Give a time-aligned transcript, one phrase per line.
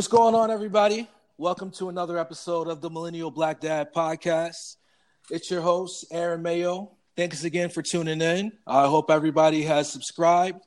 [0.00, 1.10] What's going on, everybody?
[1.36, 4.76] Welcome to another episode of the Millennial Black Dad Podcast.
[5.30, 6.92] It's your host, Aaron Mayo.
[7.18, 8.50] Thanks again for tuning in.
[8.66, 10.64] I hope everybody has subscribed.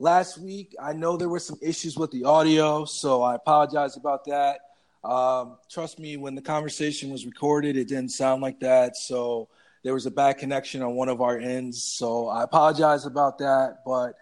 [0.00, 4.24] Last week, I know there were some issues with the audio, so I apologize about
[4.24, 4.58] that.
[5.04, 8.96] Um, trust me, when the conversation was recorded, it didn't sound like that.
[8.96, 9.50] So
[9.84, 11.80] there was a bad connection on one of our ends.
[11.80, 13.84] So I apologize about that.
[13.86, 14.14] But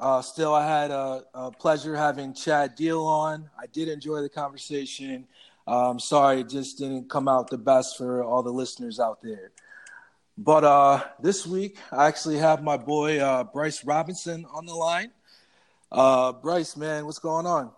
[0.00, 3.50] uh, still, I had a, a, pleasure having Chad Deal on.
[3.58, 5.26] I did enjoy the conversation.
[5.66, 9.50] I'm sorry, it just didn't come out the best for all the listeners out there.
[10.38, 15.10] But uh, this week, I actually have my boy uh, Bryce Robinson on the line.
[15.90, 17.72] Uh, Bryce, man, what's going on?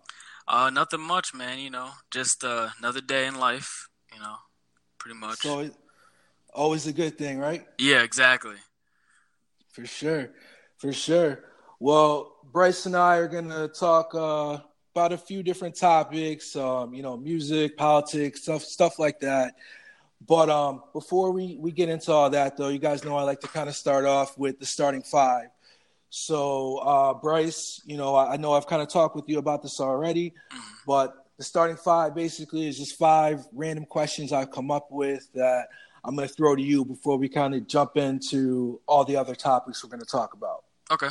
[0.46, 1.58] Uh, nothing much, man.
[1.58, 3.88] You know, just uh, another day in life.
[4.12, 4.34] You know,
[4.98, 5.38] pretty much.
[5.38, 5.70] So,
[6.52, 7.66] always a good thing, right?
[7.78, 8.56] Yeah, exactly.
[9.72, 10.30] For sure,
[10.76, 11.44] for sure.
[11.80, 14.58] Well, Bryce and I are gonna talk uh,
[14.94, 16.54] about a few different topics.
[16.54, 19.54] Um, you know, music, politics, stuff, stuff like that.
[20.26, 23.40] But um, before we, we get into all that, though, you guys know I like
[23.40, 25.46] to kind of start off with the starting five.
[26.10, 29.62] So, uh, Bryce, you know, I, I know I've kind of talked with you about
[29.62, 30.34] this already,
[30.86, 35.68] but the starting five basically is just five random questions I've come up with that
[36.04, 39.34] I'm going to throw to you before we kind of jump into all the other
[39.34, 40.64] topics we're going to talk about.
[40.90, 41.08] Okay.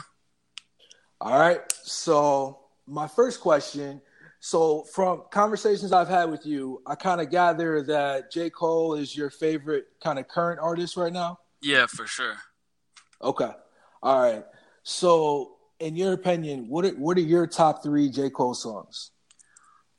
[1.21, 1.61] All right.
[1.83, 4.01] So, my first question
[4.41, 8.49] so, from conversations I've had with you, I kind of gather that J.
[8.49, 11.39] Cole is your favorite kind of current artist right now.
[11.61, 12.37] Yeah, for sure.
[13.21, 13.51] Okay.
[14.01, 14.45] All right.
[14.83, 18.29] So, in your opinion, what are, what are your top three J.
[18.29, 19.11] Cole songs?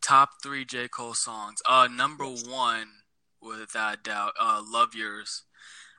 [0.02, 0.88] Top three J.
[0.88, 1.60] Cole songs.
[1.68, 2.88] Uh, number one,
[3.42, 5.44] without a doubt, uh, "Love Yours."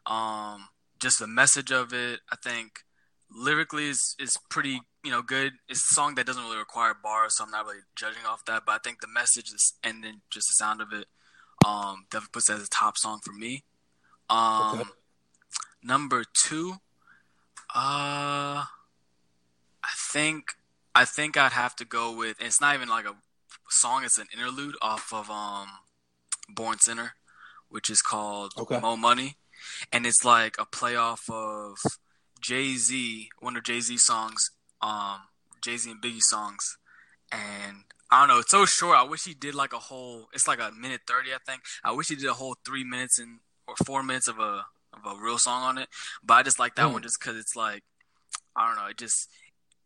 [0.08, 0.70] Um,
[1.00, 2.72] just the message of it, I think,
[3.34, 5.54] lyrically is is pretty you know good.
[5.68, 8.64] It's a song that doesn't really require bars, so I'm not really judging off that.
[8.66, 11.06] But I think the message is, and then just the sound of it,
[11.66, 13.64] um, definitely puts it as a top song for me.
[14.30, 14.90] Um, okay.
[15.84, 16.74] number two,
[17.74, 20.54] uh, I think
[20.94, 22.38] I think I'd have to go with.
[22.40, 23.16] it's not even like a
[23.70, 25.68] song; it's an interlude off of um,
[26.50, 27.14] Born Sinner,
[27.70, 28.80] which is called okay.
[28.80, 29.38] Mo Money,
[29.92, 31.78] and it's like a playoff of
[32.42, 35.20] Jay Z, one of Jay Z songs, um,
[35.64, 36.78] Jay Z and Biggie songs,
[37.32, 38.40] and I don't know.
[38.40, 38.98] It's so short.
[38.98, 40.28] I wish he did like a whole.
[40.34, 41.62] It's like a minute thirty, I think.
[41.84, 45.06] I wish he did a whole three minutes and or four minutes of a of
[45.06, 45.88] a real song on it.
[46.24, 46.94] But I just like that mm.
[46.94, 47.84] one just because it's like
[48.56, 48.90] I don't know.
[48.90, 49.30] It just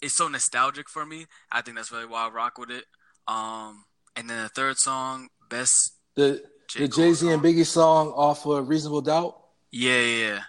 [0.01, 1.25] it's so nostalgic for me.
[1.51, 2.85] I think that's really why I rock with it.
[3.27, 8.09] Um, and then the third song, best the J- the Jay Z and Biggie song
[8.09, 9.39] off of Reasonable Doubt.
[9.71, 10.39] Yeah, yeah.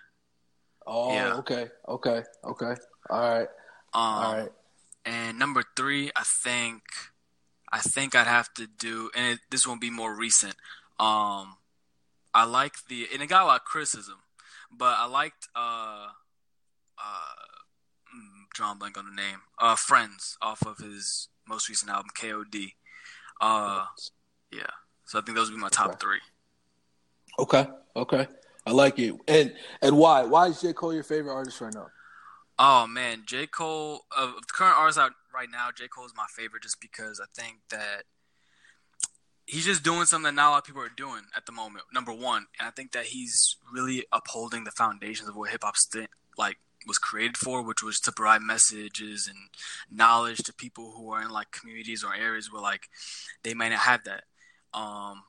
[0.86, 1.34] Oh, yeah.
[1.36, 2.74] okay, okay, okay.
[3.10, 3.48] All right.
[3.92, 4.52] Um, All right.
[5.04, 6.82] And number three, I think,
[7.72, 10.54] I think I'd have to do, and it, this won't be more recent.
[10.98, 11.56] Um,
[12.34, 14.16] I like the, and it got a lot of criticism,
[14.70, 16.08] but I liked, uh,
[16.98, 17.34] uh,
[18.14, 22.72] mm, drawing blank on the name, uh, Friends off of his most recent album, KOD.
[23.40, 23.86] Uh,
[24.52, 24.62] yeah.
[25.04, 25.98] So I think those would be my top okay.
[26.00, 26.20] three.
[27.38, 27.66] Okay.
[27.94, 28.26] Okay.
[28.66, 29.14] I like it.
[29.28, 30.24] And and why?
[30.24, 30.72] Why is J.
[30.72, 31.86] Cole your favorite artist right now?
[32.58, 33.46] Oh man, J.
[33.46, 35.86] Cole of the current artists out right now, J.
[35.88, 38.04] Cole is my favorite just because I think that
[39.46, 41.84] he's just doing something that not a lot of people are doing at the moment.
[41.94, 45.76] Number one, and I think that he's really upholding the foundations of what hip hop
[45.76, 46.56] st- like
[46.86, 49.38] was created for, which was to provide messages and
[49.90, 52.88] knowledge to people who are in like communities or areas where like
[53.42, 54.24] they might not have that.
[54.74, 55.22] Um,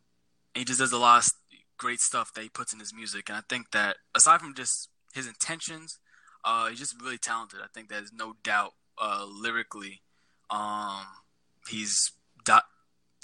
[0.55, 1.31] he just does a lot of
[1.77, 4.89] great stuff that he puts in his music, and I think that aside from just
[5.13, 5.99] his intentions,
[6.43, 7.59] uh, he's just really talented.
[7.63, 10.01] I think there's no doubt uh, lyrically,
[10.49, 11.05] um,
[11.69, 12.11] he's
[12.45, 12.63] dot,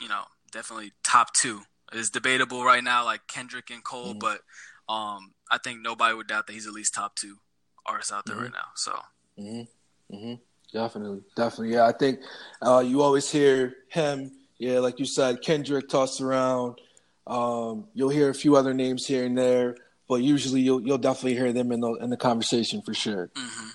[0.01, 1.61] you know, definitely top two.
[1.91, 4.19] It's debatable right now, like Kendrick and Cole, mm-hmm.
[4.19, 4.41] but
[4.89, 7.37] um, I think nobody would doubt that he's at least top two
[7.85, 8.43] artists out there mm-hmm.
[8.45, 8.67] right now.
[8.75, 8.99] So.
[9.39, 10.15] Mm-hmm.
[10.15, 10.33] mm-hmm.
[10.73, 11.85] Definitely, definitely, yeah.
[11.85, 12.19] I think
[12.59, 16.79] uh, you always hear him, yeah, like you said, Kendrick tossed around.
[17.25, 19.75] Um, you'll hear a few other names here and there,
[20.07, 23.31] but usually you'll you'll definitely hear them in the in the conversation for sure.
[23.35, 23.67] Mm-hmm.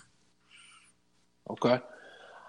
[1.50, 1.80] Okay.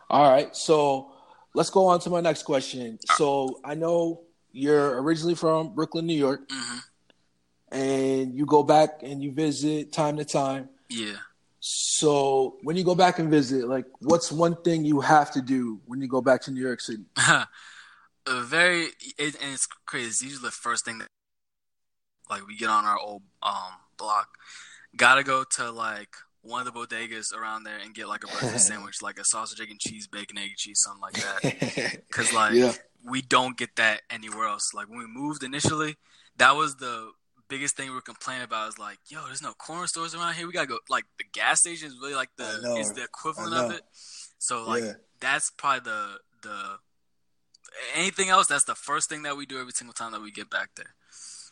[0.10, 0.56] All right.
[0.56, 1.12] So
[1.54, 3.00] let's go on to my next question.
[3.16, 7.78] So I know you're originally from Brooklyn, New York, mm-hmm.
[7.78, 10.70] and you go back and you visit time to time.
[10.90, 11.18] Yeah.
[11.62, 15.80] So when you go back and visit, like, what's one thing you have to do
[15.86, 17.04] when you go back to New York City?
[18.30, 18.88] a very
[19.18, 20.08] it, and it's crazy.
[20.08, 21.08] It's usually the first thing that
[22.30, 24.30] like we get on our old um block.
[24.96, 28.68] Gotta go to like one of the bodegas around there and get like a breakfast
[28.68, 32.02] sandwich, like a sausage, egg, and cheese, bacon, egg, and cheese, something like that.
[32.08, 32.74] Because like yeah.
[33.04, 34.74] we don't get that anywhere else.
[34.74, 35.98] Like when we moved initially,
[36.38, 37.12] that was the
[37.50, 38.70] biggest thing we were complaining about.
[38.70, 40.48] Is like, yo, there's no corner stores around here.
[40.48, 40.80] We gotta go.
[40.90, 43.82] Like the gas station is really like the is the equivalent of it.
[44.38, 44.94] So like yeah.
[45.20, 46.78] that's probably the the
[47.96, 48.48] anything else.
[48.48, 50.96] That's the first thing that we do every single time that we get back there.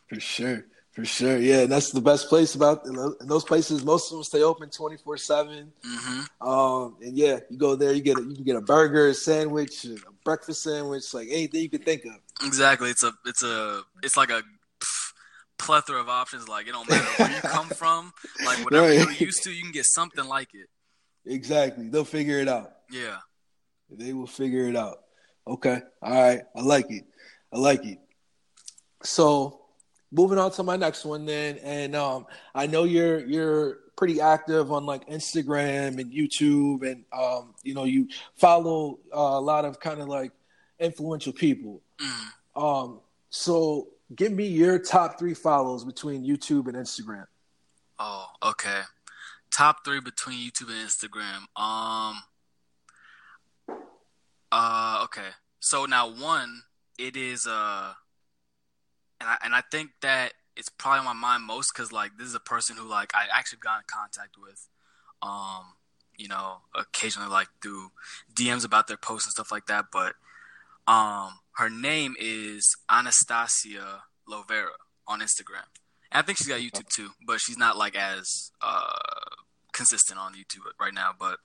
[0.08, 0.66] For sure.
[0.98, 2.96] For sure, yeah, and that's the best place about in
[3.28, 3.86] those places.
[3.86, 5.72] Most of them stay open twenty four seven.
[5.86, 6.48] Mm-hmm.
[6.48, 9.14] Um, and yeah, you go there, you get a, you can get a burger, a
[9.14, 12.16] sandwich, a breakfast sandwich, like anything you can think of.
[12.44, 14.42] Exactly, it's a it's a it's like a
[15.60, 16.48] plethora of options.
[16.48, 18.12] Like it don't matter where you come from,
[18.44, 18.96] like whatever right.
[18.96, 20.68] you're used to, you can get something like it.
[21.32, 22.72] Exactly, they'll figure it out.
[22.90, 23.18] Yeah,
[23.92, 25.04] they will figure it out.
[25.48, 27.06] Okay, all right, I like it.
[27.54, 28.00] I like it.
[29.04, 29.62] So
[30.12, 31.58] moving on to my next one then.
[31.60, 37.56] And um, i know you're you're pretty active on like instagram and youtube and um,
[37.64, 40.32] you know you follow uh, a lot of kind of like
[40.80, 41.82] influential people.
[42.00, 42.62] Mm.
[42.62, 43.00] um,
[43.30, 47.26] so give me your top three follows between youtube and instagram.
[48.00, 48.82] Oh okay.
[49.52, 51.62] Top three between youtube and instagram.
[51.62, 52.22] Um
[54.52, 55.30] uh okay
[55.60, 56.64] so now one
[56.98, 57.94] it is uh
[59.20, 62.28] and I and I think that it's probably on my mind most because like this
[62.28, 64.68] is a person who like I actually got in contact with,
[65.22, 65.74] um,
[66.18, 67.92] you know, occasionally like through
[68.34, 69.86] DMs about their posts and stuff like that.
[69.92, 70.16] But
[70.88, 74.70] um, her name is Anastasia Lovera
[75.08, 75.68] on Instagram.
[76.12, 78.90] And I think she's got YouTube too, but she's not like as uh,
[79.74, 81.12] consistent on YouTube right now.
[81.18, 81.38] But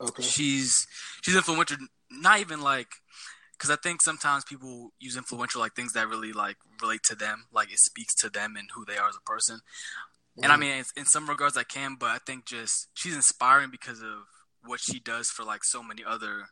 [0.00, 0.22] okay.
[0.22, 0.86] she's
[1.22, 1.78] she's influential.
[2.10, 2.88] Not even like
[3.52, 7.44] because I think sometimes people use influential like things that really like relate to them,
[7.52, 9.56] like it speaks to them and who they are as a person.
[9.56, 10.44] Mm-hmm.
[10.44, 10.60] And I mm-hmm.
[10.60, 14.24] mean, in some regards, I can, but I think just she's inspiring because of
[14.64, 16.48] what she does for like so many other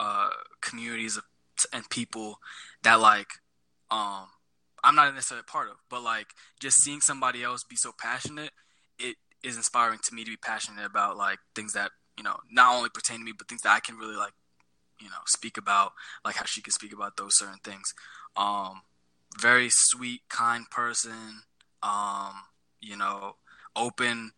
[0.00, 0.30] uh,
[0.62, 1.24] communities of,
[1.72, 2.38] and people
[2.82, 3.28] that like
[3.90, 4.26] um
[4.84, 6.28] I'm not necessarily a part of, but like
[6.60, 8.52] just seeing somebody else be so passionate,
[8.98, 12.74] it is inspiring to me to be passionate about like things that you know not
[12.74, 14.32] only pertain to me, but things that I can really like
[15.00, 15.92] you know speak about
[16.24, 17.94] like how she could speak about those certain things.
[18.36, 18.82] Um
[19.40, 21.42] very sweet kind person.
[21.82, 22.32] Um
[22.80, 23.36] you know
[23.74, 24.32] open.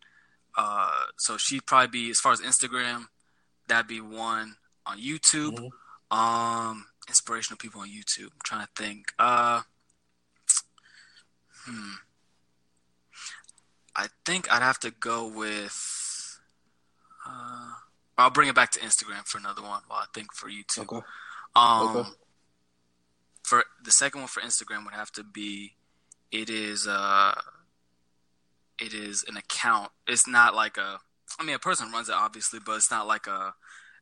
[0.57, 3.05] Uh so she'd probably be as far as instagram
[3.67, 5.57] that'd be one on youtube.
[6.11, 6.17] Mm-hmm.
[6.17, 8.31] um inspirational people on youtube.
[8.31, 9.13] I'm trying to think.
[9.17, 9.61] Uh
[11.65, 11.93] hmm.
[13.95, 16.39] I think i'd have to go with
[17.27, 17.71] uh
[18.19, 19.81] I'll bring it back to Instagram for another one.
[19.87, 20.91] While I think for YouTube.
[20.91, 21.05] Okay.
[21.55, 22.09] Um, okay.
[23.43, 25.75] For the second one for Instagram would have to be,
[26.31, 27.33] it is uh,
[28.79, 29.91] it is an account.
[30.07, 30.99] It's not like a.
[31.39, 33.53] I mean, a person runs it obviously, but it's not like a.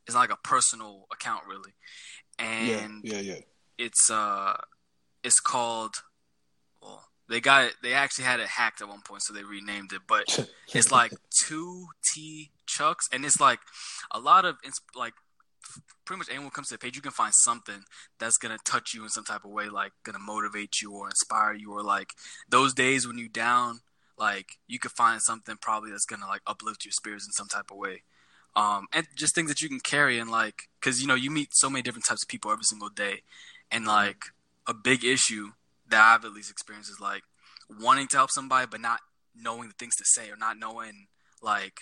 [0.06, 1.74] It's not like a personal account really,
[2.40, 3.40] and yeah, yeah, yeah.
[3.78, 4.54] It's uh,
[5.24, 5.96] it's called.
[7.30, 7.74] They got it.
[7.84, 10.02] They actually had it hacked at one point, so they renamed it.
[10.08, 11.12] But it's like
[11.46, 13.60] two T chucks, and it's like
[14.12, 15.14] a lot of it's like
[16.06, 17.84] pretty much anyone comes to the page, you can find something
[18.20, 21.54] that's gonna touch you in some type of way, like gonna motivate you or inspire
[21.54, 22.12] you, or like
[22.50, 23.82] those days when you down,
[24.18, 27.72] like you could find something probably that's gonna like uplift your spirits in some type
[27.72, 28.04] of way.
[28.56, 31.50] Um, and just things that you can carry and like, cause you know you meet
[31.52, 33.22] so many different types of people every single day,
[33.72, 33.96] and mm-hmm.
[33.96, 34.26] like
[34.66, 35.52] a big issue
[35.90, 37.24] that I've at least experienced is like
[37.70, 39.00] wanting to help somebody but not
[39.36, 41.08] knowing the things to say or not knowing
[41.42, 41.82] like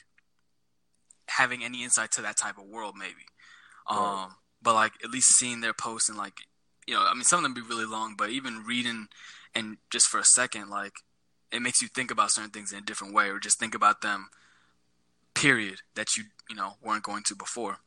[1.28, 3.26] having any insight to that type of world, maybe.
[3.90, 6.34] Um, but like at least seeing their posts and like,
[6.88, 9.08] you know, I mean, some of them be really long, but even reading
[9.54, 10.94] and just for a second, like
[11.52, 14.02] it makes you think about certain things in a different way, or just think about
[14.02, 14.28] them.
[15.34, 15.80] Period.
[15.96, 17.78] That you you know weren't going to before.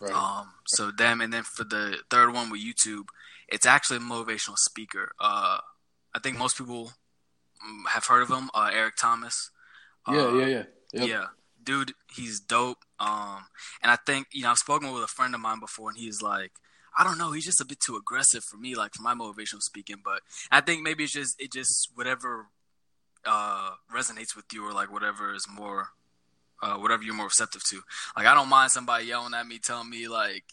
[0.00, 0.12] Right.
[0.12, 3.04] Um, so them, and then for the third one with YouTube,
[3.50, 5.12] it's actually a motivational speaker.
[5.20, 5.58] Uh,
[6.14, 6.92] I think most people
[7.64, 9.50] mm, have heard of him, uh, Eric Thomas.
[10.08, 10.62] Yeah, uh, yeah, yeah.
[10.92, 11.08] Yep.
[11.08, 11.24] Yeah
[11.62, 12.84] dude, he's dope.
[12.98, 13.46] Um,
[13.82, 16.22] and I think you know I've spoken with a friend of mine before, and he's
[16.22, 16.52] like,
[16.98, 19.62] I don't know, he's just a bit too aggressive for me, like for my motivational
[19.62, 19.96] speaking.
[20.04, 22.48] But I think maybe it's just it just whatever
[23.24, 25.88] uh, resonates with you, or like whatever is more,
[26.62, 27.82] uh, whatever you're more receptive to.
[28.16, 30.44] Like I don't mind somebody yelling at me, telling me like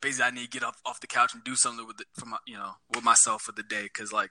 [0.00, 2.26] basically I need to get off off the couch and do something with it for
[2.26, 4.30] my you know with myself for the day because like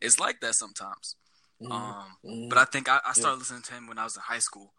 [0.00, 1.16] it's like that sometimes.
[1.62, 1.72] Mm-hmm.
[1.72, 2.48] Um, mm-hmm.
[2.48, 3.38] but I think I, I started yeah.
[3.38, 4.72] listening to him when I was in high school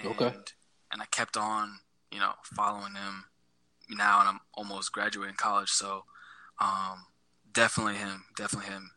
[0.00, 0.32] and okay.
[0.92, 1.78] and I kept on,
[2.10, 3.24] you know, following him
[3.90, 5.70] now, and I'm almost graduating college.
[5.70, 6.04] So,
[6.60, 7.06] um,
[7.52, 8.90] definitely him, definitely him.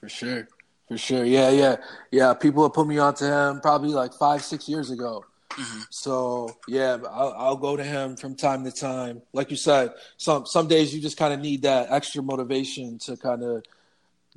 [0.00, 0.48] For sure,
[0.86, 1.24] for sure.
[1.24, 1.76] Yeah, yeah,
[2.10, 2.34] yeah.
[2.34, 5.24] People have put me onto him probably like five, six years ago.
[5.58, 5.80] Mm-hmm.
[5.90, 9.22] So yeah, I'll, I'll, go to him from time to time.
[9.32, 13.16] Like you said, some some days you just kind of need that extra motivation to
[13.16, 13.64] kind of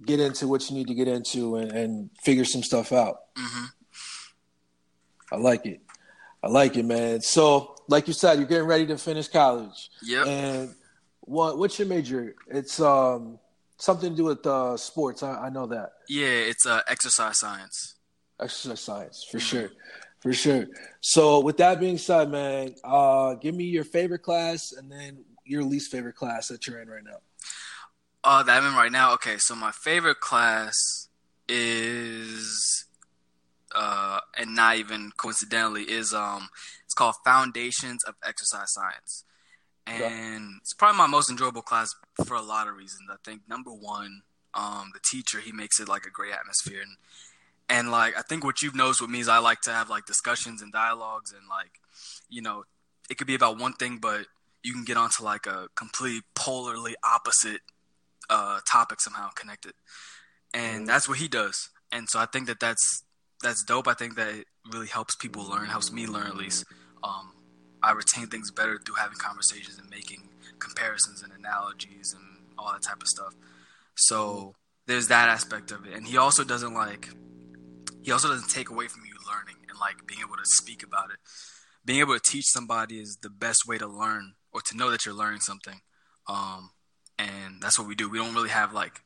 [0.05, 3.33] get into what you need to get into and, and figure some stuff out.
[3.37, 3.65] Mm-hmm.
[5.31, 5.81] I like it.
[6.43, 7.21] I like it, man.
[7.21, 9.89] So, like you said, you're getting ready to finish college.
[10.01, 10.25] Yeah.
[10.25, 10.75] And
[11.21, 12.35] what what's your major?
[12.47, 13.39] It's um
[13.77, 15.23] something to do with uh, sports.
[15.23, 15.93] I, I know that.
[16.07, 17.95] Yeah, it's uh, exercise science.
[18.39, 19.57] Exercise science, for mm-hmm.
[19.57, 19.71] sure,
[20.21, 20.67] for sure.
[21.01, 25.63] So, with that being said, man, uh, give me your favorite class and then your
[25.63, 27.17] least favorite class that you're in right now.
[28.23, 29.13] Uh, that I'm in right now.
[29.15, 30.75] Okay, so my favorite class
[31.49, 32.85] is,
[33.75, 36.49] uh, and not even coincidentally, is um,
[36.85, 39.25] it's called Foundations of Exercise Science
[39.87, 41.93] and it's probably my most enjoyable class
[42.25, 43.09] for a lot of reasons.
[43.11, 44.21] I think number one,
[44.53, 46.97] um, the teacher he makes it like a great atmosphere, and
[47.71, 50.05] and like I think what you've noticed with me is I like to have like
[50.05, 51.79] discussions and dialogues, and like
[52.29, 52.65] you know
[53.09, 54.25] it could be about one thing, but
[54.61, 57.61] you can get onto like a complete polarly opposite
[58.29, 59.71] uh, topic somehow connected,
[60.53, 60.85] and mm-hmm.
[60.85, 61.69] that's what he does.
[61.93, 63.03] And so I think that that's
[63.41, 63.87] that's dope.
[63.87, 66.65] I think that it really helps people learn, helps me learn at least.
[67.03, 67.31] Um,
[67.81, 72.83] I retain things better through having conversations and making comparisons and analogies and all that
[72.83, 73.33] type of stuff.
[73.95, 74.55] So
[74.87, 77.09] there's that aspect of it, and he also doesn't like
[78.03, 81.11] he also doesn't take away from you learning and like being able to speak about
[81.11, 81.17] it.
[81.83, 85.05] Being able to teach somebody is the best way to learn or to know that
[85.05, 85.81] you're learning something.
[86.27, 86.71] Um,
[87.17, 88.09] and that's what we do.
[88.09, 89.01] We don't really have like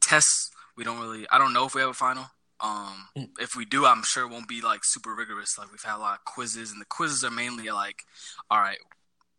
[0.00, 0.50] tests.
[0.76, 1.26] We don't really.
[1.30, 2.26] I don't know if we have a final.
[2.60, 3.28] Um, mm.
[3.38, 5.58] if we do, I'm sure it won't be like super rigorous.
[5.58, 8.02] Like we've had a lot of quizzes, and the quizzes are mainly like,
[8.50, 8.78] all right,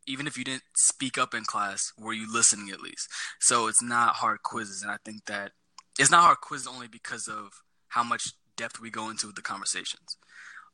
[0.08, 3.10] even if you didn't speak up in class, were you listening at least?
[3.40, 5.52] So it's not hard quizzes, and I think that
[5.98, 9.42] it's not hard quizzes only because of how much depth we go into with the
[9.42, 10.18] conversations.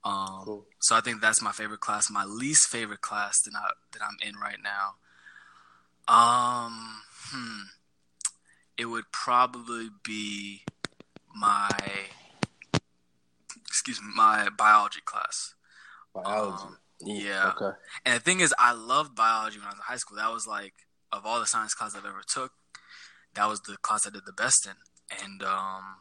[0.03, 0.65] Um, cool.
[0.79, 2.09] So I think that's my favorite class.
[2.11, 4.95] My least favorite class that I that I'm in right now.
[6.07, 7.01] Um,
[7.31, 7.63] hmm,
[8.77, 10.61] it would probably be
[11.35, 11.69] my
[13.67, 15.55] excuse me, my biology class.
[16.13, 16.63] Biology.
[16.63, 17.51] Um, yeah.
[17.55, 17.77] Okay.
[18.05, 20.17] And the thing is, I loved biology when I was in high school.
[20.17, 20.73] That was like
[21.11, 22.51] of all the science classes I've ever took,
[23.35, 24.73] that was the class I did the best in.
[25.23, 25.97] And um,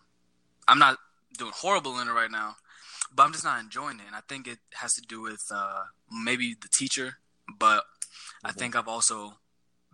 [0.67, 0.99] I'm not
[1.39, 2.57] doing horrible in it right now,
[3.15, 4.07] but I'm just not enjoying it.
[4.07, 7.19] And I think it has to do with uh, maybe the teacher,
[7.59, 8.47] but mm-hmm.
[8.49, 9.35] I think I've also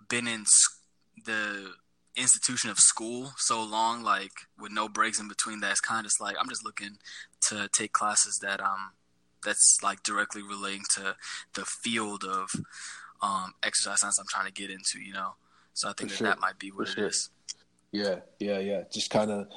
[0.09, 0.45] been in
[1.25, 1.73] the
[2.17, 6.05] institution of school so long, like with no breaks in between, that it's kind of
[6.05, 6.99] just like I'm just looking
[7.49, 8.93] to take classes that um
[9.45, 11.17] that's like directly relating to
[11.55, 12.51] the field of
[13.23, 15.35] um exercise science I'm trying to get into, you know.
[15.75, 16.27] So I think that sure.
[16.27, 17.07] that might be what For it sure.
[17.07, 17.31] is.
[17.93, 18.83] Yeah, yeah, yeah.
[18.93, 19.49] Just kind of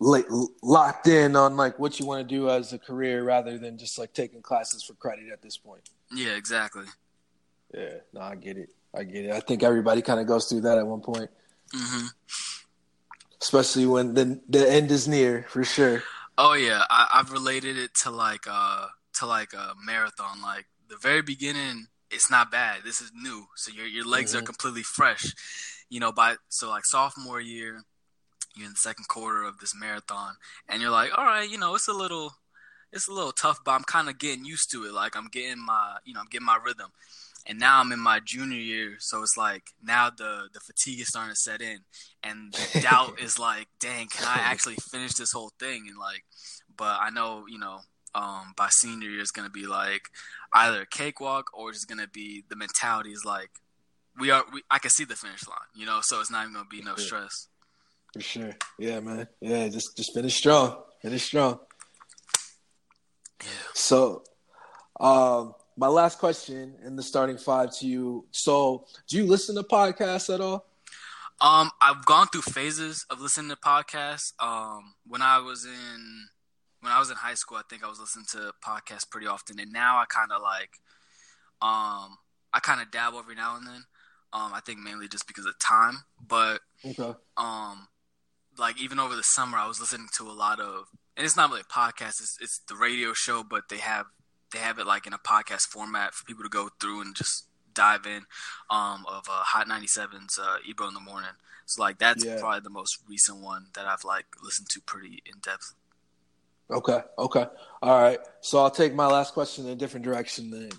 [0.00, 3.98] locked in on like what you want to do as a career rather than just
[3.98, 5.82] like taking classes for credit at this point.
[6.14, 6.84] Yeah, exactly.
[7.74, 8.70] Yeah, no, I get it.
[8.94, 9.32] I get it.
[9.32, 11.30] I think everybody kind of goes through that at one point.
[11.74, 12.06] Mm-hmm.
[13.40, 16.02] Especially when the the end is near, for sure.
[16.38, 20.42] Oh yeah, I, have related it to like uh to like a marathon.
[20.42, 22.80] Like the very beginning, it's not bad.
[22.84, 24.42] This is new, so your your legs mm-hmm.
[24.42, 25.34] are completely fresh.
[25.88, 27.84] You know, by so like sophomore year,
[28.54, 30.34] you're in the second quarter of this marathon,
[30.68, 32.34] and you're like, all right, you know, it's a little,
[32.92, 34.92] it's a little tough, but I'm kind of getting used to it.
[34.92, 36.92] Like I'm getting my, you know, I'm getting my rhythm
[37.46, 41.08] and now I'm in my junior year, so it's like now the the fatigue is
[41.08, 41.80] starting to set in,
[42.22, 45.86] and the doubt is like, dang, can I actually finish this whole thing?
[45.88, 46.24] And like,
[46.76, 47.80] but I know you know,
[48.14, 50.02] um, by senior year it's gonna be like
[50.54, 53.50] either a cakewalk or it's gonna be the mentality is like,
[54.18, 56.54] we are, we, I can see the finish line, you know, so it's not even
[56.54, 57.48] gonna be no stress.
[58.12, 61.60] For sure, yeah, man, yeah, just just finish strong, finish strong.
[63.74, 64.22] So,
[65.00, 68.26] um my last question in the starting five to you.
[68.30, 70.66] So, do you listen to podcasts at all?
[71.40, 74.32] Um, I've gone through phases of listening to podcasts.
[74.38, 76.28] Um, when I was in
[76.80, 79.58] when I was in high school, I think I was listening to podcasts pretty often,
[79.58, 80.78] and now I kind of like,
[81.60, 82.18] um,
[82.52, 83.84] I kind of dabble every now and then.
[84.32, 87.14] Um, I think mainly just because of time, but okay.
[87.36, 87.86] um,
[88.58, 91.50] like even over the summer, I was listening to a lot of, and it's not
[91.50, 94.06] really a podcast; it's, it's the radio show, but they have
[94.52, 97.46] they have it like in a podcast format for people to go through and just
[97.74, 98.22] dive in
[98.70, 101.30] um, of uh, Hot 97's uh, Ebro in the Morning.
[101.66, 102.38] So like that's yeah.
[102.38, 105.74] probably the most recent one that I've like listened to pretty in depth.
[106.70, 107.46] Okay, okay,
[107.82, 108.18] all right.
[108.40, 110.70] So I'll take my last question in a different direction then.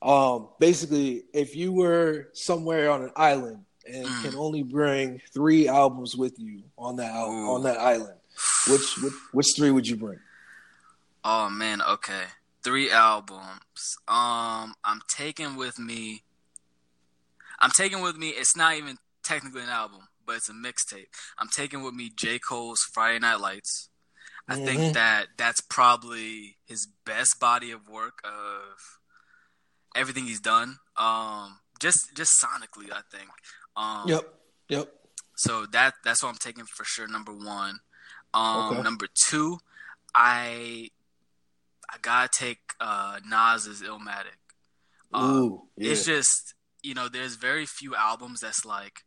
[0.00, 4.22] Um, basically, if you were somewhere on an island and mm.
[4.22, 8.18] can only bring three albums with you on that on that island,
[8.68, 10.18] which, which which three would you bring?
[11.24, 12.24] Oh man, okay.
[12.62, 13.96] three albums.
[14.08, 16.22] Um, I'm taking with me.
[17.60, 18.30] I'm taking with me.
[18.30, 21.06] It's not even technically an album, but it's a mixtape.
[21.38, 22.38] I'm taking with me J.
[22.38, 23.88] Cole's Friday Night Lights.
[24.48, 24.64] I mm-hmm.
[24.64, 28.98] think that that's probably his best body of work of
[29.94, 30.78] everything he's done.
[30.96, 33.28] Um, just just sonically, I think.
[33.76, 34.22] Um, yep.
[34.68, 34.92] Yep.
[35.36, 37.08] So that that's what I'm taking for sure.
[37.08, 37.80] Number one.
[38.34, 38.82] Um, okay.
[38.82, 39.58] Number two,
[40.14, 40.88] I
[41.90, 44.38] I gotta take uh, Nas's Illmatic.
[45.12, 45.92] Um, Ooh, yeah.
[45.92, 49.04] It's just you know, there's very few albums that's like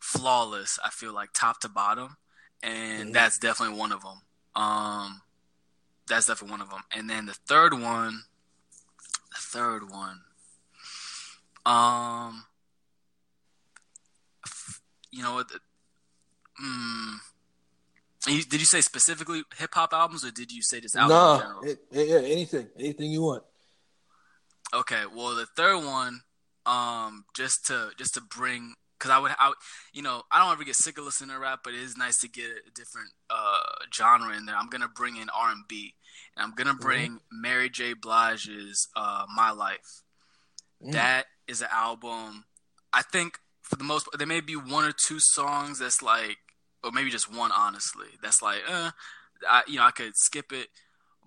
[0.00, 0.78] flawless.
[0.84, 2.16] I feel like top to bottom,
[2.62, 3.12] and mm-hmm.
[3.12, 4.22] that's definitely one of them.
[4.54, 5.22] Um,
[6.08, 6.82] that's definitely one of them.
[6.90, 8.22] And then the third one,
[9.30, 10.20] the third one,
[11.66, 12.44] um,
[15.14, 15.42] you know?
[16.62, 17.16] Mm,
[18.24, 21.42] did you say specifically hip hop albums, or did you say just albums?
[21.62, 23.44] No, yeah, anything, anything you want.
[24.72, 26.22] Okay, well, the third one,
[26.66, 29.52] um, just to just to bring, because I would, I,
[29.92, 32.18] you know, I don't ever get sick of listening to rap, but it is nice
[32.20, 33.60] to get a different uh
[33.94, 34.56] genre in there.
[34.56, 35.94] I'm gonna bring in R and B,
[36.36, 36.82] and I'm gonna mm-hmm.
[36.82, 37.40] bring mm-hmm.
[37.40, 37.94] Mary J.
[37.94, 40.02] Blige's uh, "My Life."
[40.84, 40.92] Mm.
[40.92, 42.44] That is an album.
[42.92, 46.36] I think for the most, there may be one or two songs that's like
[46.84, 48.90] or maybe just one honestly that's like uh
[49.48, 50.68] I, you know i could skip it.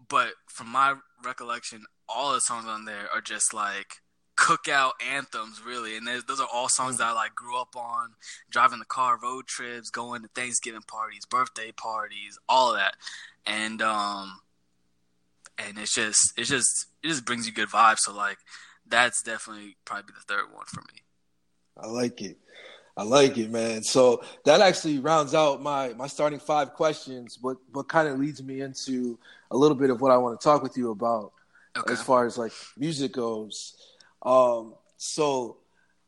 [0.09, 4.01] But from my recollection all the songs on there are just like
[4.37, 5.97] cookout anthems really.
[5.97, 6.97] And those are all songs mm.
[6.99, 8.13] that i like grew up on.
[8.49, 12.95] Driving the car road trips going to thanksgiving parties birthday parties all of that.
[13.45, 14.41] And um
[15.57, 17.99] and it's just it's just it just brings you good vibes.
[17.99, 18.37] So like
[18.85, 21.01] that's definitely probably the third one for me
[21.79, 22.37] i like it
[22.97, 23.83] I like it, man.
[23.83, 28.41] So that actually rounds out my my starting five questions, but but kind of leads
[28.41, 29.19] me into
[29.51, 31.31] a little bit of what I want to talk with you about
[31.77, 31.93] okay.
[31.93, 33.75] as far as like music goes.
[34.23, 35.57] Um, so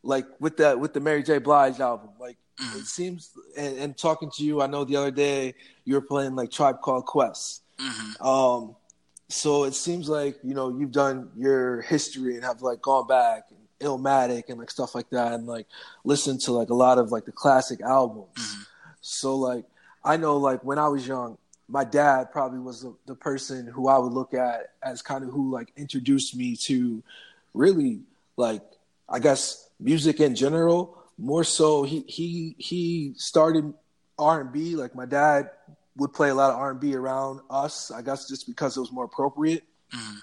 [0.01, 1.37] like with that with the Mary J.
[1.37, 2.79] Blige album, like mm-hmm.
[2.79, 5.53] it seems and, and, talking to you, I know the other day
[5.85, 7.61] you were playing like Tribe Called Quest.
[7.79, 8.25] Mm-hmm.
[8.25, 8.75] Um,
[9.27, 13.43] so it seems like you know you've done your history and have like gone back
[13.79, 15.67] Illmatic and like stuff like that, and like
[16.03, 18.37] listen to like a lot of like the classic albums.
[18.37, 18.61] Mm-hmm.
[19.01, 19.65] So like
[20.03, 21.37] I know like when I was young,
[21.67, 25.29] my dad probably was the, the person who I would look at as kind of
[25.29, 27.03] who like introduced me to
[27.53, 28.01] really
[28.37, 28.63] like
[29.07, 30.97] I guess music in general.
[31.17, 33.73] More so, he he he started
[34.17, 34.75] R and B.
[34.75, 35.51] Like my dad
[35.97, 37.91] would play a lot of R and B around us.
[37.91, 39.63] I guess just because it was more appropriate.
[39.93, 40.17] Mm-hmm.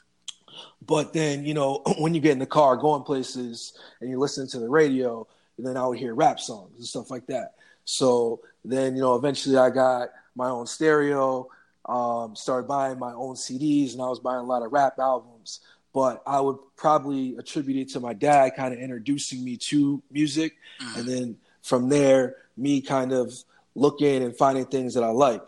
[0.84, 4.46] But then, you know, when you get in the car going places and you listen
[4.48, 5.26] to the radio,
[5.58, 7.54] then I would hear rap songs and stuff like that.
[7.84, 11.48] So then, you know, eventually I got my own stereo,
[11.86, 15.60] um, started buying my own CDs, and I was buying a lot of rap albums.
[15.94, 20.56] But I would probably attribute it to my dad kind of introducing me to music.
[20.82, 20.98] Mm-hmm.
[20.98, 23.32] And then from there, me kind of
[23.74, 25.42] looking and finding things that I like.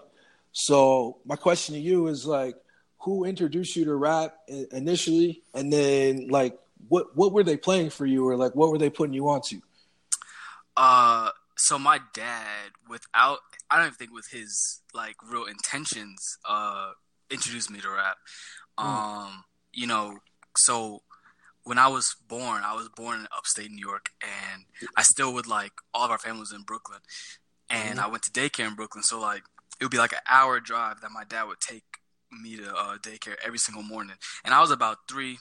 [0.52, 2.56] So my question to you is like,
[3.08, 4.36] who introduced you to rap
[4.70, 8.78] initially, and then like what what were they playing for you, or like what were
[8.78, 9.60] they putting you onto?
[10.76, 13.38] Uh, so my dad, without
[13.70, 16.92] I don't even think with his like real intentions, uh,
[17.30, 18.18] introduced me to rap.
[18.78, 18.84] Mm.
[18.84, 20.18] Um, you know,
[20.56, 21.02] so
[21.64, 24.64] when I was born, I was born in upstate New York, and
[24.96, 27.00] I still would like all of our family was in Brooklyn,
[27.70, 28.02] and mm.
[28.02, 29.02] I went to daycare in Brooklyn.
[29.02, 29.44] So like
[29.80, 31.84] it would be like an hour drive that my dad would take
[32.32, 35.38] me to uh, daycare every single morning, and I was about three.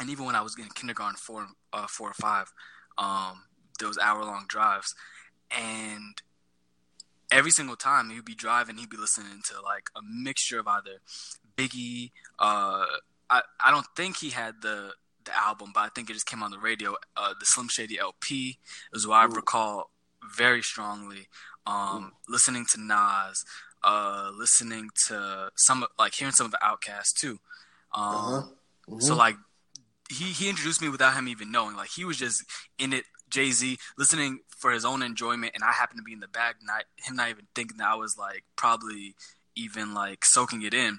[0.00, 2.52] And even when I was in kindergarten, four, uh, four or five,
[2.98, 3.44] um,
[3.78, 4.94] those hour long drives,
[5.50, 6.20] and
[7.30, 11.00] every single time he'd be driving, he'd be listening to like a mixture of either
[11.56, 12.10] Biggie.
[12.38, 12.86] Uh,
[13.30, 14.92] I I don't think he had the
[15.24, 16.96] the album, but I think it just came on the radio.
[17.16, 18.58] Uh, the Slim Shady LP
[18.92, 19.90] is what I recall
[20.36, 21.28] very strongly.
[21.66, 23.44] Um, listening to Nas,
[23.84, 27.38] uh, listening to some like hearing some of the OutKasts too.
[27.94, 28.42] Um, uh-huh.
[28.88, 29.00] mm-hmm.
[29.00, 29.36] So like
[30.10, 31.76] he he introduced me without him even knowing.
[31.76, 32.44] Like he was just
[32.78, 33.04] in it.
[33.30, 36.56] Jay Z listening for his own enjoyment, and I happened to be in the back,
[36.62, 39.14] not him not even thinking that I was like probably
[39.56, 40.98] even like soaking it in.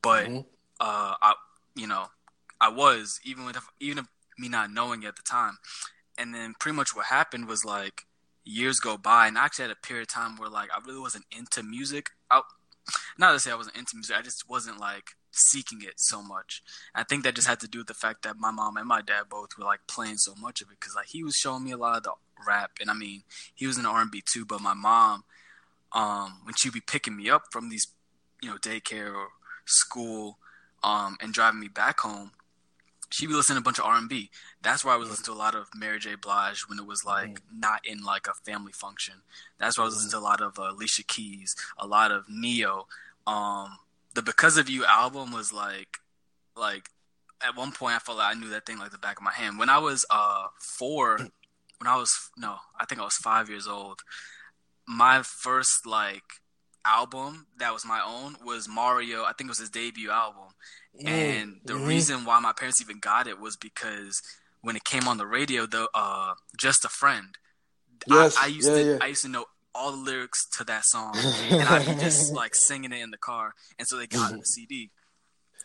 [0.00, 0.38] But mm-hmm.
[0.80, 1.34] uh, I
[1.74, 2.06] you know
[2.60, 4.06] I was even with even
[4.38, 5.58] me not knowing at the time.
[6.18, 8.05] And then pretty much what happened was like
[8.46, 11.00] years go by, and I actually had a period of time where like I really
[11.00, 12.10] wasn't into music.
[12.30, 12.40] I,
[13.18, 16.62] not to say I wasn't into music, I just wasn't like seeking it so much.
[16.94, 18.86] And I think that just had to do with the fact that my mom and
[18.86, 21.64] my dad both were like playing so much of it because like he was showing
[21.64, 22.12] me a lot of the
[22.46, 24.44] rap, and I mean he was in R and B too.
[24.46, 25.24] But my mom,
[25.92, 27.88] um, when she'd be picking me up from these,
[28.42, 29.28] you know, daycare or
[29.64, 30.38] school,
[30.82, 32.30] um, and driving me back home,
[33.10, 34.30] she'd be listening to a bunch of R and B.
[34.62, 36.14] That's where I was listening to a lot of Mary J.
[36.14, 37.60] Blige when it was like mm-hmm.
[37.60, 39.14] not in like a family function.
[39.58, 42.24] That's where I was listening to a lot of uh, Alicia Keys, a lot of
[42.28, 42.86] Ne-Yo.
[43.26, 43.78] Um,
[44.14, 45.98] the Because of You album was like,
[46.56, 46.88] like
[47.46, 49.32] at one point I felt like I knew that thing like the back of my
[49.32, 49.58] hand.
[49.58, 53.66] When I was uh four, when I was no, I think I was five years
[53.66, 54.00] old.
[54.88, 56.22] My first like
[56.84, 59.24] album that was my own was Mario.
[59.24, 60.54] I think it was his debut album,
[61.04, 64.20] and the reason why my parents even got it was because
[64.62, 67.36] when it came on the radio, the uh, "Just a Friend,"
[68.06, 68.98] yes, I, I used yeah, to.
[69.02, 71.14] I used to know all the lyrics to that song,
[71.50, 74.38] and I'd be just like singing it in the car, and so they got mm-hmm.
[74.38, 74.90] the CD,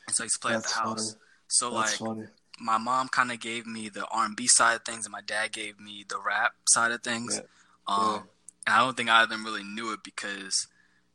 [0.08, 1.12] and so I used to play That's at the house.
[1.12, 1.22] Funny.
[1.48, 2.10] So That's like.
[2.10, 2.28] Funny.
[2.64, 5.22] My mom kind of gave me the R and B side of things, and my
[5.22, 7.42] dad gave me the rap side of things.
[7.88, 8.28] Um,
[8.68, 10.68] and I don't think either of them really knew it because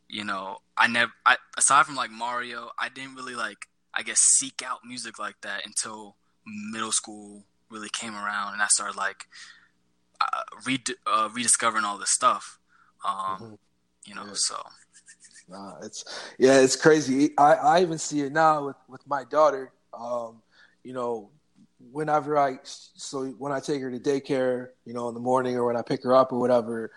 [0.09, 4.18] you know, I never, I, aside from like Mario, I didn't really like, I guess,
[4.18, 9.26] seek out music like that until middle school really came around, and I started like
[10.20, 12.59] uh, re- uh, rediscovering all this stuff.
[13.04, 13.54] Um, mm-hmm.
[14.04, 14.32] You know, yeah.
[14.35, 14.56] so.
[15.48, 16.04] Nah, it's
[16.38, 17.30] yeah, it's crazy.
[17.38, 19.72] I, I even see it now with, with my daughter.
[19.94, 20.42] Um,
[20.82, 21.30] you know,
[21.92, 25.64] whenever I so when I take her to daycare, you know, in the morning or
[25.66, 26.90] when I pick her up or whatever,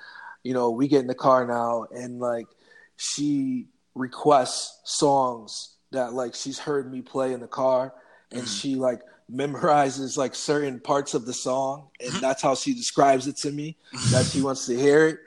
[0.44, 2.48] you know, we get in the car now and like
[2.98, 7.94] she requests songs that like she's heard me play in the car
[8.32, 8.62] and mm.
[8.62, 12.22] she like memorizes like certain parts of the song and mm-hmm.
[12.22, 13.78] that's how she describes it to me
[14.12, 15.20] that she wants to hear it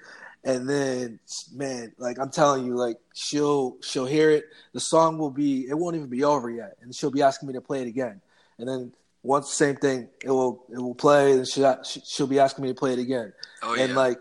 [0.43, 1.21] and then
[1.55, 5.79] man like i'm telling you like she'll she'll hear it the song will be it
[5.79, 8.21] won't even be over yet and she'll be asking me to play it again
[8.59, 12.65] and then once same thing it will it will play and she'll, she'll be asking
[12.65, 13.97] me to play it again oh, and yeah.
[13.97, 14.19] like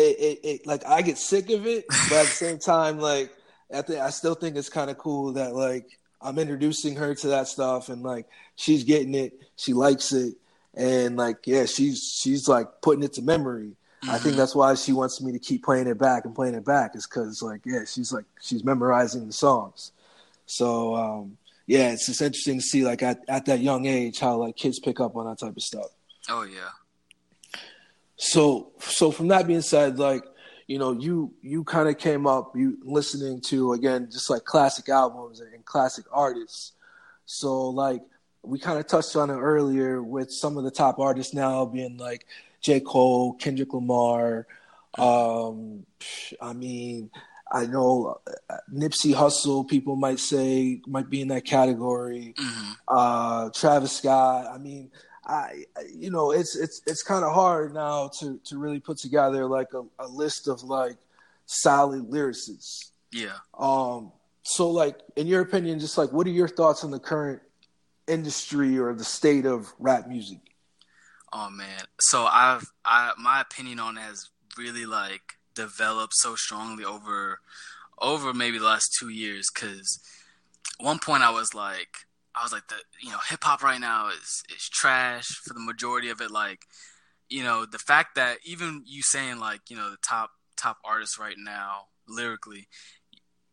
[0.00, 3.30] it, it, it, like I get sick of it, but at the same time, like
[3.74, 7.28] I think I still think it's kind of cool that like I'm introducing her to
[7.28, 10.34] that stuff, and like she's getting it, she likes it,
[10.74, 13.76] and like yeah, she's she's like putting it to memory.
[14.02, 14.10] Mm-hmm.
[14.10, 14.38] I think mm-hmm.
[14.38, 17.06] that's why she wants me to keep playing it back and playing it back is
[17.06, 19.92] because like yeah, she's like she's memorizing the songs.
[20.46, 24.36] So um, yeah, it's just interesting to see like at, at that young age how
[24.36, 25.86] like kids pick up on that type of stuff.
[26.28, 26.70] Oh yeah.
[28.16, 30.24] So so from that being said, like
[30.70, 34.88] you know, you you kind of came up you listening to again just like classic
[34.88, 36.74] albums and, and classic artists.
[37.26, 38.02] So like
[38.44, 41.96] we kind of touched on it earlier with some of the top artists now being
[41.96, 42.24] like
[42.60, 42.78] J.
[42.78, 44.46] Cole, Kendrick Lamar.
[44.96, 45.86] Um,
[46.40, 47.10] I mean,
[47.50, 52.34] I know uh, Nipsey Hussle, people might say might be in that category.
[52.38, 52.72] Mm-hmm.
[52.86, 54.46] Uh, Travis Scott.
[54.46, 54.92] I mean,
[55.30, 55.64] I,
[55.94, 59.68] you know, it's it's it's kind of hard now to to really put together like
[59.74, 60.96] a, a list of like
[61.46, 62.90] solid lyricists.
[63.12, 63.36] Yeah.
[63.58, 64.12] Um.
[64.42, 67.40] So, like, in your opinion, just like, what are your thoughts on the current
[68.08, 70.38] industry or the state of rap music?
[71.32, 76.84] Oh man, so I've I my opinion on it has really like developed so strongly
[76.84, 77.40] over
[78.00, 79.48] over maybe the last two years.
[79.54, 80.00] Because
[80.80, 82.06] one point I was like,
[82.40, 85.60] I was like, the you know, hip hop right now is is trash for the
[85.60, 86.30] majority of it.
[86.30, 86.62] Like,
[87.28, 91.18] you know, the fact that even you saying like, you know, the top top artists
[91.18, 92.68] right now lyrically,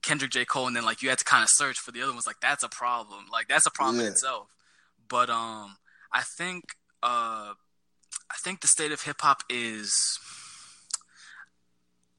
[0.02, 0.46] Kendrick, J.
[0.46, 2.26] Cole, and then like you had to kind of search for the other ones.
[2.26, 3.26] Like that's a problem.
[3.32, 4.08] Like that's a problem yeah.
[4.08, 4.48] in itself.
[5.10, 5.78] But um,
[6.14, 6.64] I think
[7.04, 7.54] uh,
[8.32, 10.20] I think the state of hip hop is.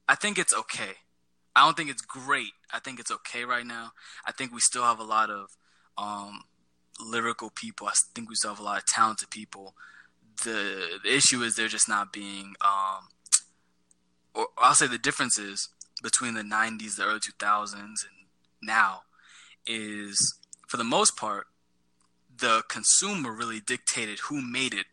[0.07, 0.93] I think it's okay.
[1.57, 2.53] I don't think it's great.
[2.73, 3.93] I think it's okay right now.
[4.27, 5.49] I think we still have a lot of
[5.99, 6.45] um,
[7.01, 7.87] lyrical people.
[7.87, 9.75] I think we still have a lot of talented people.
[10.45, 13.09] The, the issue is they're just not being, um,
[14.35, 15.69] or I'll say the differences
[16.03, 17.95] between the 90s, the early 2000s, and
[18.63, 19.03] now
[19.67, 20.17] is
[20.69, 21.47] for the most part,
[22.37, 24.87] the consumer really dictated who made it,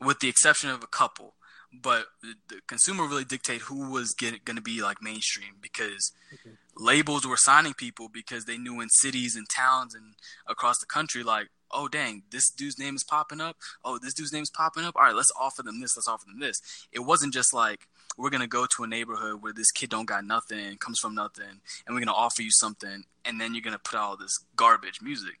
[0.00, 1.34] with the exception of a couple.
[1.72, 7.26] But the consumer really dictated who was going to be like mainstream because okay labels
[7.26, 10.14] were signing people because they knew in cities and towns and
[10.46, 13.56] across the country, like, oh dang, this dude's name is popping up.
[13.84, 14.94] Oh, this dude's name is popping up.
[14.96, 15.96] All right, let's offer them this.
[15.96, 16.60] Let's offer them this.
[16.92, 20.24] It wasn't just like we're gonna go to a neighborhood where this kid don't got
[20.24, 23.98] nothing, comes from nothing, and we're gonna offer you something, and then you're gonna put
[23.98, 25.38] all this garbage music.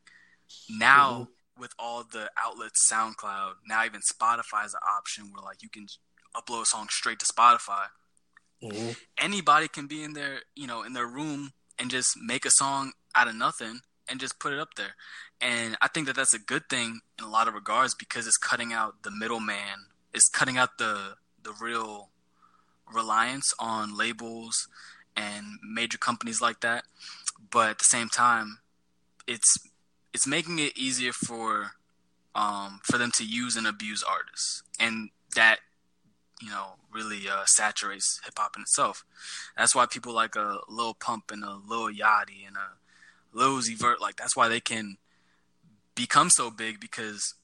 [0.70, 1.12] Now.
[1.12, 1.30] Mm-hmm.
[1.58, 5.86] With all the outlets, SoundCloud, now even Spotify is an option where like you can
[6.36, 7.86] upload a song straight to Spotify
[8.70, 8.90] Mm-hmm.
[9.18, 12.92] Anybody can be in their, you know, in their room and just make a song
[13.14, 14.94] out of nothing and just put it up there.
[15.40, 18.36] And I think that that's a good thing in a lot of regards because it's
[18.36, 19.86] cutting out the middleman.
[20.14, 22.10] It's cutting out the the real
[22.92, 24.68] reliance on labels
[25.16, 26.84] and major companies like that.
[27.50, 28.58] But at the same time,
[29.26, 29.58] it's
[30.14, 31.72] it's making it easier for
[32.34, 35.58] um for them to use and abuse artists, and that
[36.40, 39.04] you know really uh, saturates hip hop in itself.
[39.56, 43.76] That's why people like a Lil Pump and a Lil Yachty and a Lil Uzi
[43.76, 44.98] Vert, like that's why they can
[45.94, 47.34] become so big because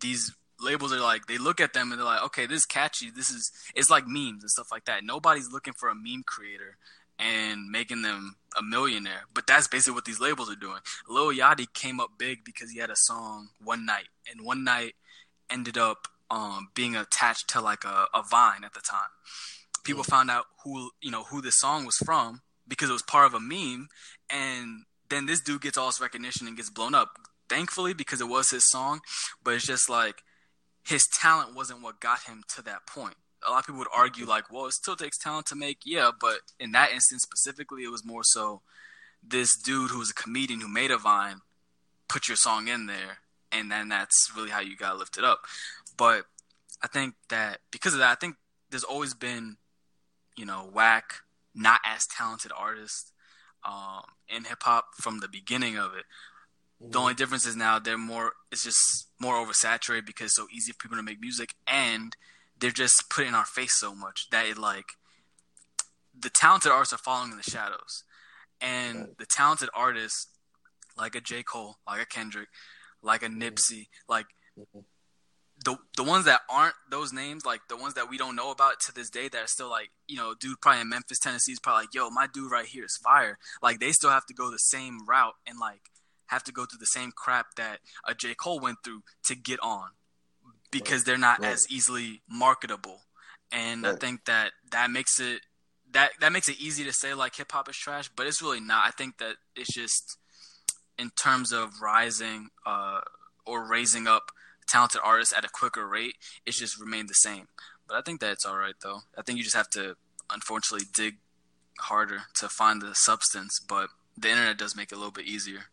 [0.00, 3.10] these labels are like they look at them and they're like, okay, this is catchy.
[3.10, 5.04] This is it's like memes and stuff like that.
[5.04, 6.76] Nobody's looking for a meme creator
[7.18, 10.80] and making them a millionaire, but that's basically what these labels are doing.
[11.08, 14.94] Lil Yachty came up big because he had a song one night, and one night
[15.50, 19.08] ended up um, being attached to like a, a Vine at the time.
[19.84, 23.26] People found out who you know who this song was from because it was part
[23.26, 23.88] of a meme,
[24.30, 27.18] and then this dude gets all this recognition and gets blown up.
[27.48, 29.00] Thankfully, because it was his song,
[29.42, 30.22] but it's just like
[30.86, 33.14] his talent wasn't what got him to that point.
[33.46, 36.10] A lot of people would argue like, well, it still takes talent to make, yeah,
[36.18, 38.60] but in that instance specifically, it was more so
[39.22, 41.40] this dude who was a comedian who made a vine
[42.08, 43.18] put your song in there,
[43.52, 45.40] and then that's really how you got lifted up.
[46.00, 46.24] But
[46.82, 48.36] I think that because of that, I think
[48.70, 49.58] there's always been,
[50.34, 51.12] you know, whack,
[51.54, 53.12] not as talented artists
[53.68, 56.06] um, in hip hop from the beginning of it.
[56.82, 56.92] Mm-hmm.
[56.92, 58.32] The only difference is now they're more.
[58.50, 62.16] It's just more oversaturated because it's so easy for people to make music, and
[62.58, 64.92] they're just put in our face so much that it like
[66.18, 68.04] the talented artists are falling in the shadows,
[68.58, 70.28] and the talented artists
[70.96, 72.48] like a J Cole, like a Kendrick,
[73.02, 73.42] like a mm-hmm.
[73.42, 74.78] Nipsey, like mm-hmm
[75.64, 78.80] the the ones that aren't those names, like the ones that we don't know about
[78.80, 81.60] to this day, that are still like, you know, dude probably in Memphis, Tennessee is
[81.60, 83.38] probably like, yo, my dude right here is fire.
[83.62, 85.90] Like they still have to go the same route and like
[86.26, 89.60] have to go through the same crap that a J Cole went through to get
[89.60, 89.88] on,
[90.70, 91.52] because they're not right.
[91.52, 93.02] as easily marketable.
[93.52, 93.94] And right.
[93.94, 95.40] I think that that makes it
[95.92, 98.60] that that makes it easy to say like hip hop is trash, but it's really
[98.60, 98.86] not.
[98.86, 100.16] I think that it's just
[100.98, 103.00] in terms of rising uh,
[103.44, 104.30] or raising up
[104.70, 106.14] talented artists at a quicker rate,
[106.46, 107.48] it's just remained the same.
[107.88, 109.00] But I think that's all right though.
[109.18, 109.96] I think you just have to
[110.32, 111.16] unfortunately dig
[111.80, 115.64] harder to find the substance, but the internet does make it a little bit easier.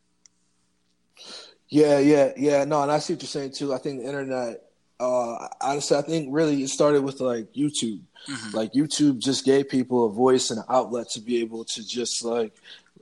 [1.70, 2.64] Yeah, yeah, yeah.
[2.64, 3.74] No, and I see what you're saying too.
[3.74, 4.64] I think the internet
[5.00, 8.02] uh honestly I think really it started with like YouTube.
[8.28, 8.58] Mm-hmm.
[8.58, 12.26] Like YouTube just gave people a voice and an outlet to be able to just
[12.26, 12.54] like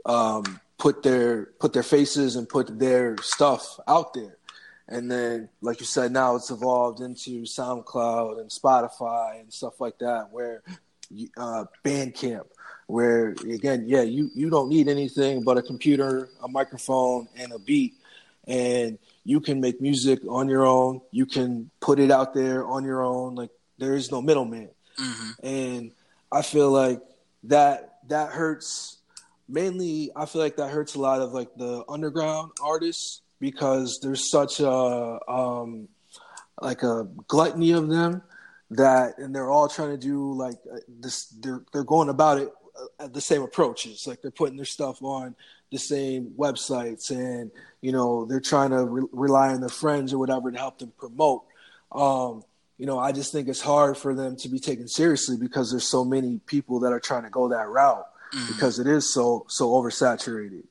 [0.05, 4.37] um put their put their faces and put their stuff out there.
[4.87, 9.97] And then, like you said, now it's evolved into SoundCloud and Spotify and stuff like
[9.99, 10.61] that, where
[11.37, 12.45] uh, Bandcamp,
[12.87, 17.57] where again, yeah, you you don't need anything but a computer, a microphone, and a
[17.57, 17.95] beat,
[18.47, 21.01] and you can make music on your own.
[21.09, 23.33] You can put it out there on your own.
[23.33, 24.69] Like there is no middleman,
[24.99, 25.45] mm-hmm.
[25.45, 25.91] and
[26.31, 27.01] I feel like
[27.45, 28.97] that that hurts.
[29.47, 34.29] Mainly, I feel like that hurts a lot of like the underground artists because there's
[34.29, 35.87] such a um,
[36.61, 38.21] like a gluttony of them
[38.71, 42.49] that and they're all trying to do like uh, this they're they're going about it
[42.99, 44.05] at the same approaches.
[44.07, 45.35] Like they're putting their stuff on
[45.71, 50.17] the same websites and you know they're trying to re- rely on their friends or
[50.17, 51.43] whatever to help them promote.
[51.91, 52.43] Um,
[52.77, 55.87] you know i just think it's hard for them to be taken seriously because there's
[55.87, 58.47] so many people that are trying to go that route mm.
[58.47, 60.63] because it is so so oversaturated.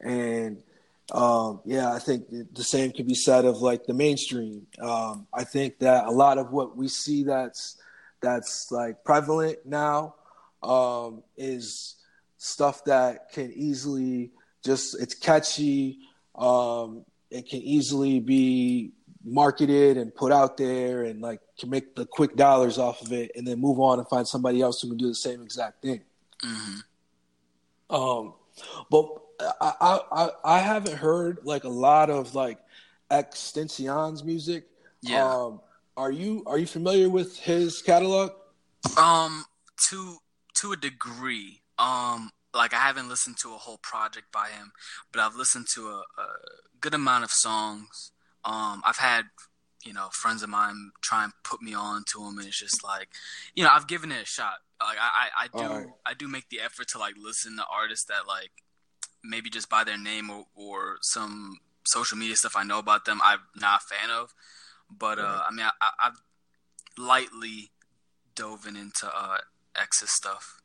[0.00, 0.62] And
[1.12, 4.66] um, yeah, I think the same can be said of like the mainstream.
[4.80, 7.76] Um, I think that a lot of what we see that's
[8.20, 10.14] that's like prevalent now
[10.62, 11.96] um, is
[12.36, 15.98] stuff that can easily just it's catchy.
[16.34, 18.92] Um, it can easily be
[19.24, 23.32] marketed and put out there, and like can make the quick dollars off of it,
[23.34, 26.02] and then move on and find somebody else who can do the same exact thing.
[26.44, 27.94] Mm-hmm.
[27.94, 28.34] Um,
[28.90, 29.06] but
[29.40, 32.58] I, I I haven't heard like a lot of like
[33.10, 34.64] XXXTentacion's music.
[35.00, 35.24] Yeah.
[35.24, 35.60] Um,
[35.96, 38.32] are you are you familiar with his catalog?
[38.96, 39.44] Um,
[39.90, 40.18] to
[40.60, 41.62] to a degree.
[41.78, 44.72] Um, like I haven't listened to a whole project by him,
[45.12, 46.26] but I've listened to a, a
[46.80, 48.12] good amount of songs.
[48.44, 49.24] Um, I've had
[49.84, 52.82] you know friends of mine try and put me on to him, and it's just
[52.82, 53.08] like,
[53.54, 54.54] you know, I've given it a shot.
[54.80, 55.86] Like I, I, I do right.
[56.06, 58.50] I do make the effort to like listen to artists that like
[59.24, 63.20] maybe just by their name or, or some social media stuff I know about them,
[63.24, 64.34] I'm not a fan of.
[64.90, 66.16] But uh, I mean, I, have
[66.96, 67.70] lightly
[68.34, 69.38] dove into uh,
[69.76, 70.62] X's stuff.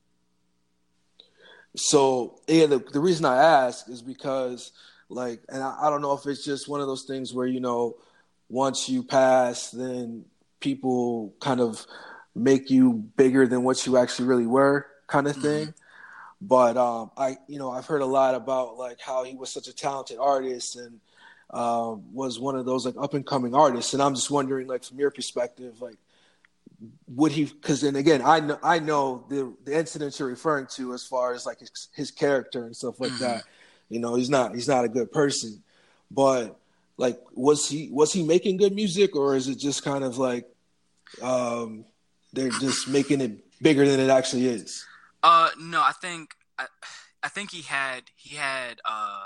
[1.75, 4.71] So yeah, the, the reason I ask is because
[5.09, 7.59] like, and I, I don't know if it's just one of those things where you
[7.59, 7.97] know,
[8.49, 10.25] once you pass, then
[10.59, 11.85] people kind of
[12.35, 15.41] make you bigger than what you actually really were, kind of mm-hmm.
[16.47, 19.67] But um, I you know I've heard a lot about like how he was such
[19.67, 20.99] a talented artist and
[21.49, 24.83] uh, was one of those like up and coming artists, and I'm just wondering like
[24.83, 25.97] from your perspective like
[27.07, 30.93] would he because then again i know i know the the incidents you're referring to
[30.93, 33.23] as far as like his, his character and stuff like mm-hmm.
[33.23, 33.43] that.
[33.89, 35.61] You know he's not he's not a good person.
[36.09, 36.59] But
[36.97, 40.47] like was he was he making good music or is it just kind of like
[41.21, 41.85] um
[42.33, 44.85] they're just making it bigger than it actually is
[45.23, 46.65] uh no i think i
[47.23, 49.25] i think he had he had uh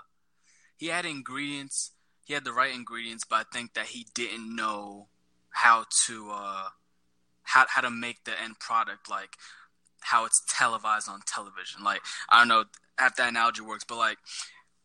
[0.77, 1.91] he had ingredients
[2.25, 5.07] he had the right ingredients but i think that he didn't know
[5.49, 6.69] how to uh
[7.43, 9.37] how how to make the end product like
[10.01, 11.83] how it's televised on television.
[11.83, 12.63] Like I don't know
[12.99, 14.17] if that analogy works, but like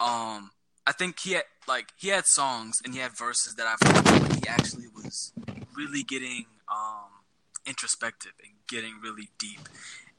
[0.00, 0.50] um
[0.86, 4.48] I think he had like he had songs and he had verses that I he
[4.48, 5.32] actually was
[5.76, 7.10] really getting um
[7.66, 9.68] introspective and getting really deep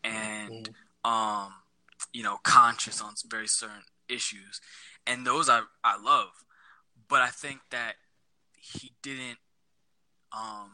[0.03, 0.73] and mm.
[1.05, 1.53] Um
[2.11, 4.61] you know conscious on very certain issues
[5.07, 6.43] and those I I love
[7.09, 7.95] but I think that
[8.57, 9.37] he didn't
[10.31, 10.71] um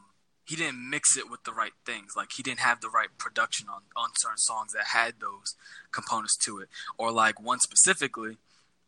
[0.49, 2.13] he didn't mix it with the right things.
[2.17, 5.55] Like he didn't have the right production on on certain songs that had those
[5.91, 6.69] components to it.
[6.97, 8.37] Or like one specifically,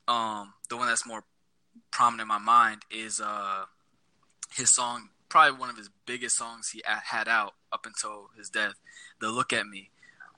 [0.08, 1.24] um, the one that's more
[1.92, 3.66] prominent in my mind is uh
[4.56, 8.74] his song, probably one of his biggest songs he had out up until his death,
[9.20, 9.92] "The Look at Me."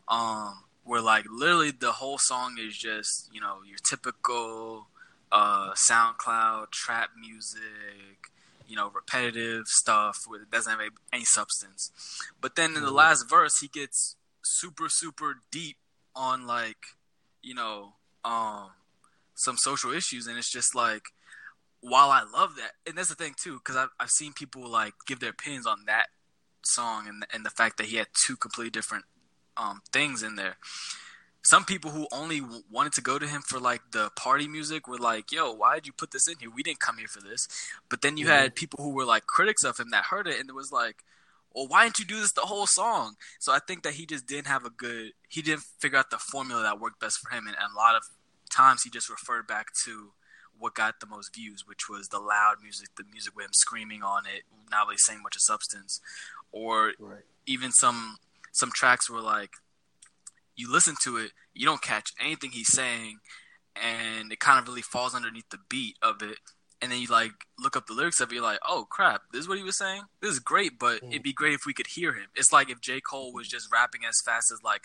[0.10, 4.88] Um, where like literally the whole song is just you know your typical
[5.32, 8.32] uh SoundCloud trap music
[8.68, 11.92] you know, repetitive stuff where it doesn't have any substance.
[12.42, 12.96] But then in the mm-hmm.
[12.96, 15.78] last verse, he gets super, super deep
[16.16, 16.78] on like,
[17.42, 17.94] you know,
[18.24, 18.70] um,
[19.36, 21.04] some social issues, and it's just like,
[21.82, 24.94] while I love that, and that's the thing too, because I've I've seen people like
[25.06, 26.08] give their opinions on that
[26.64, 29.04] song and and the fact that he had two completely different
[29.58, 30.58] um things in there
[31.44, 34.98] some people who only wanted to go to him for like the party music were
[34.98, 36.50] like, "Yo, why did you put this in here?
[36.50, 37.48] We didn't come here for this."
[37.90, 38.34] But then you mm-hmm.
[38.34, 41.04] had people who were like critics of him that heard it and it was like,
[41.54, 44.26] "Well, why didn't you do this the whole song?" So I think that he just
[44.26, 45.12] didn't have a good.
[45.28, 47.96] He didn't figure out the formula that worked best for him, and, and a lot
[47.96, 48.04] of
[48.50, 50.14] times he just referred back to
[50.58, 54.02] what got the most views, which was the loud music, the music with him screaming
[54.02, 56.00] on it, not really saying much of substance,
[56.54, 57.24] or right.
[57.46, 58.18] even some
[58.54, 59.52] some tracks were like
[60.56, 63.20] you listen to it, you don't catch anything he's saying,
[63.76, 66.38] and it kind of really falls underneath the beat of it.
[66.82, 69.42] And then you like look up the lyrics of it, you're like, oh crap, this
[69.42, 70.02] is what he was saying.
[70.22, 71.12] This is great, but mm.
[71.12, 72.26] it'd be great if we could hear him.
[72.36, 74.82] It's like if J Cole was just rapping as fast as like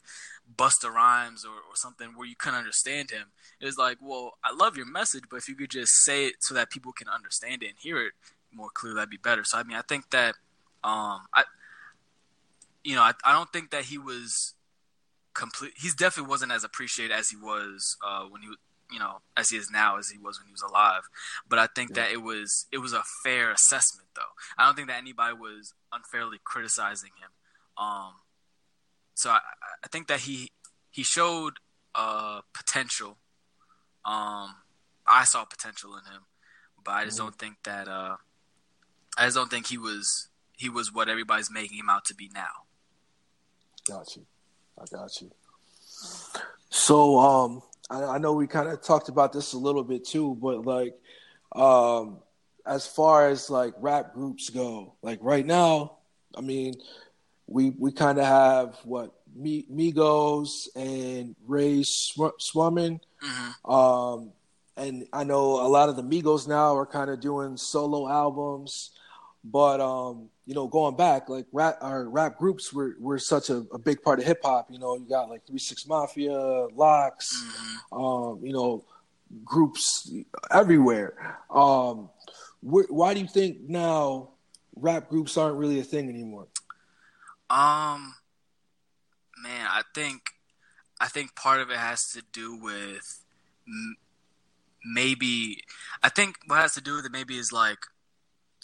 [0.56, 3.26] Busta Rhymes or, or something where you couldn't understand him.
[3.60, 6.54] It's like, well, I love your message, but if you could just say it so
[6.54, 8.12] that people can understand it and hear it
[8.54, 9.42] more clearly, that'd be better.
[9.42, 10.36] So I mean, I think that,
[10.84, 11.42] um, I,
[12.88, 14.54] you know, I, I don't think that he was
[15.34, 15.74] complete.
[15.76, 18.48] He definitely wasn't as appreciated as he was uh, when he,
[18.90, 21.02] you know, as he is now, as he was when he was alive.
[21.46, 22.04] But I think yeah.
[22.04, 24.32] that it was it was a fair assessment, though.
[24.56, 27.28] I don't think that anybody was unfairly criticizing him.
[27.76, 28.12] Um,
[29.12, 29.40] so I,
[29.84, 30.52] I think that he
[30.90, 31.58] he showed
[31.94, 33.18] uh, potential.
[34.06, 34.54] Um,
[35.06, 36.22] I saw potential in him,
[36.82, 37.26] but I just mm-hmm.
[37.26, 37.86] don't think that.
[37.86, 38.16] Uh,
[39.18, 42.30] I just don't think he was he was what everybody's making him out to be
[42.34, 42.64] now.
[43.88, 44.20] Gotcha.
[44.78, 45.30] I got you.
[46.70, 50.36] So, um, I, I know we kind of talked about this a little bit too,
[50.40, 50.94] but like,
[51.54, 52.18] um,
[52.66, 55.98] as far as like rap groups go, like right now,
[56.36, 56.74] I mean,
[57.46, 63.00] we we kind of have what Migos and Rae Sremmurd.
[63.22, 63.70] Mm-hmm.
[63.70, 64.32] Um,
[64.76, 68.90] and I know a lot of the Migos now are kind of doing solo albums,
[69.42, 73.66] but um, you know, going back, like rap our rap groups were were such a,
[73.70, 74.68] a big part of hip hop.
[74.70, 76.32] You know, you got like Three Six Mafia,
[76.74, 78.02] LOX, mm-hmm.
[78.02, 78.82] um, you know,
[79.44, 80.10] groups
[80.50, 81.36] everywhere.
[81.50, 82.08] Um,
[82.62, 84.30] wh- why do you think now
[84.74, 86.46] rap groups aren't really a thing anymore?
[87.50, 88.14] Um,
[89.42, 90.22] man, I think
[90.98, 93.22] I think part of it has to do with
[93.66, 93.96] m-
[94.82, 95.62] maybe
[96.02, 97.80] I think what has to do with it maybe is like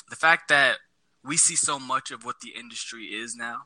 [0.08, 0.78] the fact that
[1.24, 3.62] we see so much of what the industry is now.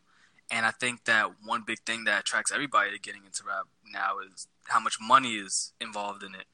[0.50, 4.18] And I think that one big thing that attracts everybody to getting into rap now
[4.32, 6.46] is how much money is involved in it.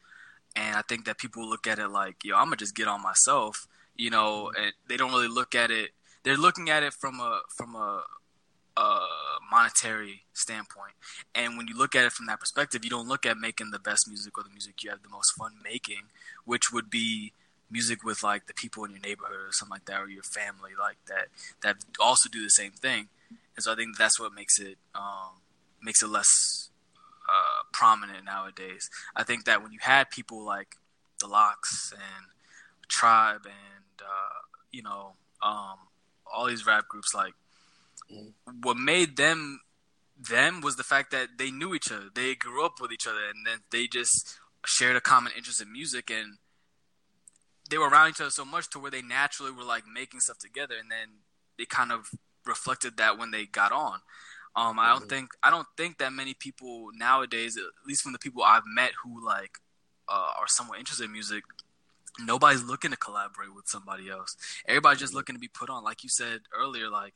[0.57, 3.03] And I think that people look at it like, yo, I'm gonna just get on
[3.03, 5.91] myself, you know, and they don't really look at it.
[6.23, 8.03] They're looking at it from a from a,
[8.77, 9.01] a
[9.51, 10.95] monetary standpoint.
[11.35, 13.79] And when you look at it from that perspective, you don't look at making the
[13.79, 16.05] best music or the music you have the most fun making,
[16.45, 17.33] which would be
[17.71, 20.73] music with like the people in your neighborhood or something like that, or your family
[20.79, 21.29] like that
[21.63, 23.09] that also do the same thing.
[23.57, 25.41] And so I think that's what makes it um,
[25.83, 26.71] makes it less
[27.29, 28.89] uh, prominent nowadays.
[29.15, 30.77] I think that when you had people like
[31.21, 32.27] the LOX and
[32.89, 34.41] Tribe and uh,
[34.71, 35.79] you know um,
[36.33, 37.35] all these rap groups, like
[38.13, 38.33] mm.
[38.63, 39.61] what made them
[40.21, 43.25] them was the fact that they knew each other, they grew up with each other,
[43.35, 46.39] and then they just shared a common interest in music and
[47.71, 50.39] they were around each other so much to where they naturally were like making stuff
[50.39, 51.09] together and then
[51.59, 52.11] they kind of
[52.47, 54.01] reflected that when they got on
[54.57, 55.09] um, I don't mm-hmm.
[55.09, 58.93] think I don't think that many people nowadays, at least from the people I've met
[59.03, 59.59] who like
[60.09, 61.43] uh, are somewhat interested in music,
[62.21, 64.37] nobody's looking to collaborate with somebody else.
[64.69, 65.19] Everybody's just mm-hmm.
[65.19, 67.15] looking to be put on, like you said earlier, like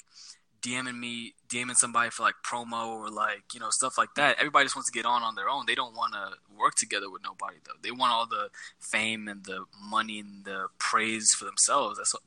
[0.62, 4.36] DMing me, DMing somebody for like promo or like you know stuff like that.
[4.38, 5.64] Everybody just wants to get on on their own.
[5.66, 7.78] They don't want to work together with nobody though.
[7.82, 8.48] They want all the
[8.80, 11.98] fame and the money and the praise for themselves.
[11.98, 12.22] That's what,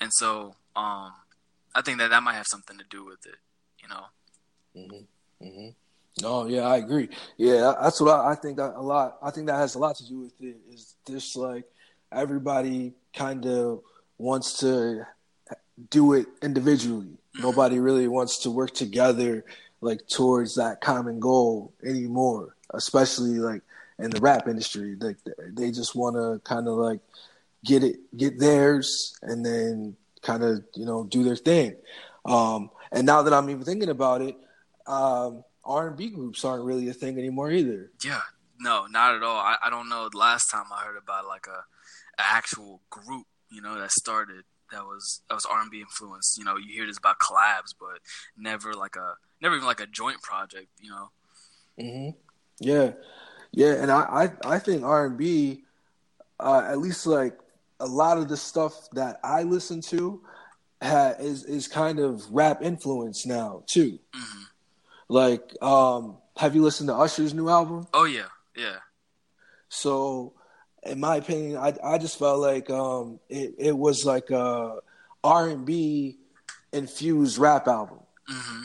[0.00, 1.12] and so um,
[1.74, 3.36] I think that that might have something to do with it.
[3.82, 4.04] You know.
[4.76, 5.46] Mm-hmm.
[5.46, 5.68] Mm-hmm.
[6.20, 7.08] No, yeah, I agree.
[7.36, 8.58] Yeah, that's what I, I think.
[8.58, 9.18] That a lot.
[9.22, 10.56] I think that has a lot to do with it.
[10.70, 11.64] Is just like
[12.12, 13.80] everybody kind of
[14.18, 15.06] wants to
[15.90, 17.18] do it individually.
[17.38, 19.44] Nobody really wants to work together
[19.80, 22.56] like towards that common goal anymore.
[22.74, 23.62] Especially like
[23.98, 25.16] in the rap industry, like
[25.48, 27.00] they just want to kind of like
[27.64, 31.76] get it, get theirs, and then kind of you know do their thing.
[32.24, 34.36] Um, and now that I'm even thinking about it,
[34.86, 37.90] um, R&B groups aren't really a thing anymore either.
[38.04, 38.20] Yeah,
[38.60, 39.36] no, not at all.
[39.36, 40.08] I, I don't know.
[40.14, 41.64] Last time I heard about like a,
[42.20, 46.36] a actual group, you know, that started that was that was R&B influenced.
[46.36, 48.00] You know, you hear this about collabs, but
[48.36, 50.68] never like a never even like a joint project.
[50.80, 51.10] You know.
[51.78, 52.10] hmm
[52.58, 52.92] Yeah,
[53.52, 55.62] yeah, and I I, I think R&B,
[56.40, 57.38] uh, at least like
[57.80, 60.22] a lot of the stuff that I listen to,
[60.82, 63.98] ha, is is kind of rap influence now too.
[64.14, 64.42] Mm-hmm.
[65.08, 67.86] Like, um, have you listened to Usher's new album?
[67.92, 68.76] Oh yeah, yeah.
[69.68, 70.34] So,
[70.84, 74.78] in my opinion, I I just felt like um, it it was like a
[75.22, 76.18] R and B
[76.72, 78.00] infused rap album.
[78.30, 78.62] Mm-hmm.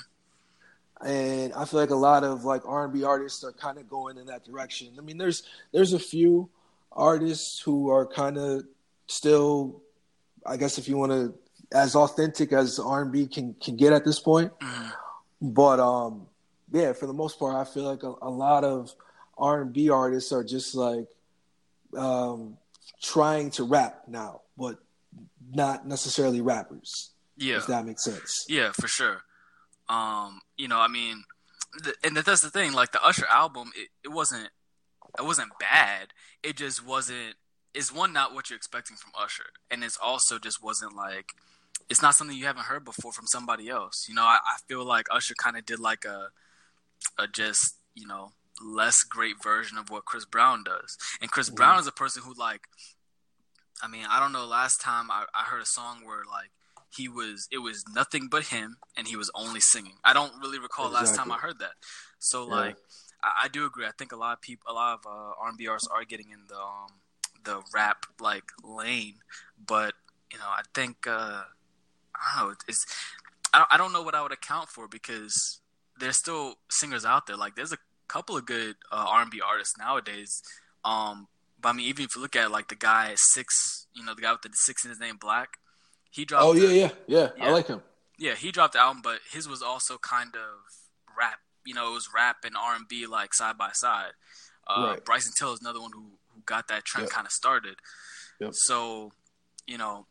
[1.06, 3.88] And I feel like a lot of like R and B artists are kind of
[3.88, 4.90] going in that direction.
[4.98, 6.50] I mean, there's there's a few
[6.92, 8.64] artists who are kind of
[9.06, 9.84] still,
[10.46, 11.36] I guess, if you want to,
[11.72, 14.52] as authentic as R and B can can get at this point.
[14.60, 15.50] Mm-hmm.
[15.54, 16.26] But um,
[16.72, 18.92] yeah, for the most part, I feel like a, a lot of
[19.38, 21.06] R and B artists are just like
[21.96, 22.58] um,
[23.02, 24.80] trying to rap now, but
[25.54, 27.12] not necessarily rappers.
[27.38, 28.46] Yeah, if that makes sense.
[28.50, 29.22] Yeah, for sure.
[29.90, 31.24] Um, you know, I mean,
[31.84, 32.74] the, and that's the thing.
[32.74, 34.50] Like the Usher album, it, it wasn't
[35.18, 36.10] it wasn't bad.
[36.44, 37.36] It just wasn't.
[37.74, 41.30] Is one not what you're expecting from Usher, and it's also just wasn't like
[41.90, 44.06] it's not something you haven't heard before from somebody else.
[44.10, 46.30] You know, I, I feel like Usher kind of did like a
[47.20, 48.32] a just you know
[48.62, 50.98] less great version of what Chris Brown does.
[51.22, 51.56] And Chris mm-hmm.
[51.56, 52.62] Brown is a person who like
[53.82, 56.52] I mean, I don't know last time I, I heard a song where like
[56.96, 59.96] he was it was nothing but him and he was only singing.
[60.04, 61.08] I don't really recall exactly.
[61.08, 61.74] last time I heard that.
[62.20, 62.56] So yeah.
[62.56, 62.78] like
[63.24, 63.86] I, I, do agree.
[63.86, 66.40] I think a lot of people a lot of uh, R&B artists are getting in
[66.48, 66.88] the um,
[67.44, 69.16] the rap like lane,
[69.64, 69.94] but
[70.32, 71.44] you know, I think uh
[72.16, 72.86] I don't know, it's
[73.54, 75.60] I, I don't know what I would account for because
[76.00, 77.38] there's still singers out there.
[77.38, 77.78] Like there's a
[78.08, 80.42] couple of good uh, R&B artists nowadays.
[80.84, 81.28] Um,
[81.62, 84.22] but I mean, even if you look at like the guy six, you know, the
[84.22, 85.48] guy with the six in his name, 6LACK,
[86.12, 86.46] he dropped.
[86.46, 87.46] Oh yeah, yeah, yeah, yeah.
[87.46, 87.82] I like him.
[88.18, 91.40] Yeah, he dropped the album, but his was also kind of rap.
[91.66, 94.12] You know, it was rap and R and B like side by side.
[94.68, 95.06] Uh, right.
[95.06, 97.14] Bryson Tiller is another one who who got that trend yep.
[97.14, 97.76] kind of started.
[98.40, 98.52] Yep.
[98.54, 99.12] So,
[99.66, 100.06] you know,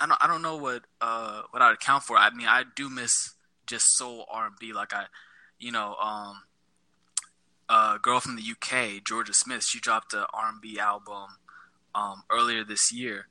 [0.00, 2.16] I don't I don't know what uh what I'd account for.
[2.16, 3.34] I mean, I do miss
[3.66, 4.72] just soul R and B.
[4.72, 5.04] Like I,
[5.58, 6.42] you know, um,
[7.68, 11.38] a girl from the UK, Jorja Smith, she dropped an R and B album
[11.94, 13.28] um, earlier this year.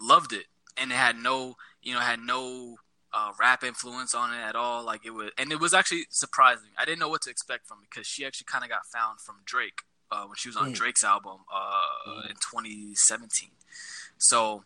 [0.00, 0.46] Loved it,
[0.76, 2.76] and it had no, you know, had no
[3.12, 4.84] uh, rap influence on it at all.
[4.84, 6.70] Like it was, and it was actually surprising.
[6.76, 9.20] I didn't know what to expect from it because she actually kind of got found
[9.20, 10.74] from Drake uh, when she was on mm.
[10.74, 12.30] Drake's album uh, mm.
[12.30, 13.50] in 2017.
[14.18, 14.64] So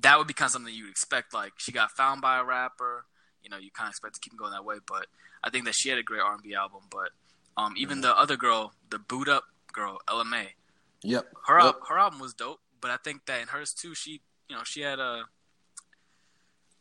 [0.00, 1.34] that would be kind of something you'd expect.
[1.34, 3.06] Like she got found by a rapper
[3.46, 4.76] you know you kind of expect to keep going that way.
[4.84, 5.06] But
[5.44, 6.80] I think that she had a great R and B album.
[6.90, 7.10] But
[7.56, 8.02] um, even mm-hmm.
[8.02, 10.54] the other girl, the Boo'd Up girl, Mai.
[11.02, 11.26] Yep.
[11.46, 11.76] Her yep.
[11.88, 14.80] her album was dope, but I think that in hers too, she you know she
[14.82, 15.24] had a.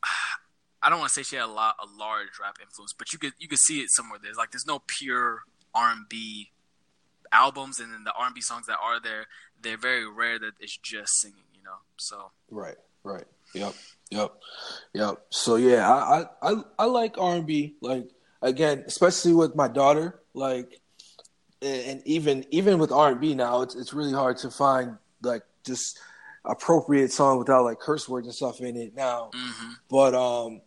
[0.81, 3.19] I don't want to say she had a lot a large rap influence, but you
[3.19, 4.19] could you could see it somewhere.
[4.21, 5.41] There's like there's no pure
[5.73, 6.51] R and B
[7.31, 9.25] albums, and then the R and B songs that are there,
[9.61, 11.43] they're very rare that it's just singing.
[11.53, 13.73] You know, so right, right, yep.
[14.11, 14.33] Yep,
[14.93, 15.25] yep.
[15.29, 17.75] So yeah, I I I like R and B.
[17.81, 18.09] Like
[18.41, 20.21] again, especially with my daughter.
[20.35, 20.79] Like
[21.61, 25.43] and even even with R and B now, it's it's really hard to find like
[25.65, 25.97] just
[26.43, 29.31] appropriate song without like curse words and stuff in it now.
[29.33, 29.71] Mm-hmm.
[29.89, 30.61] But um,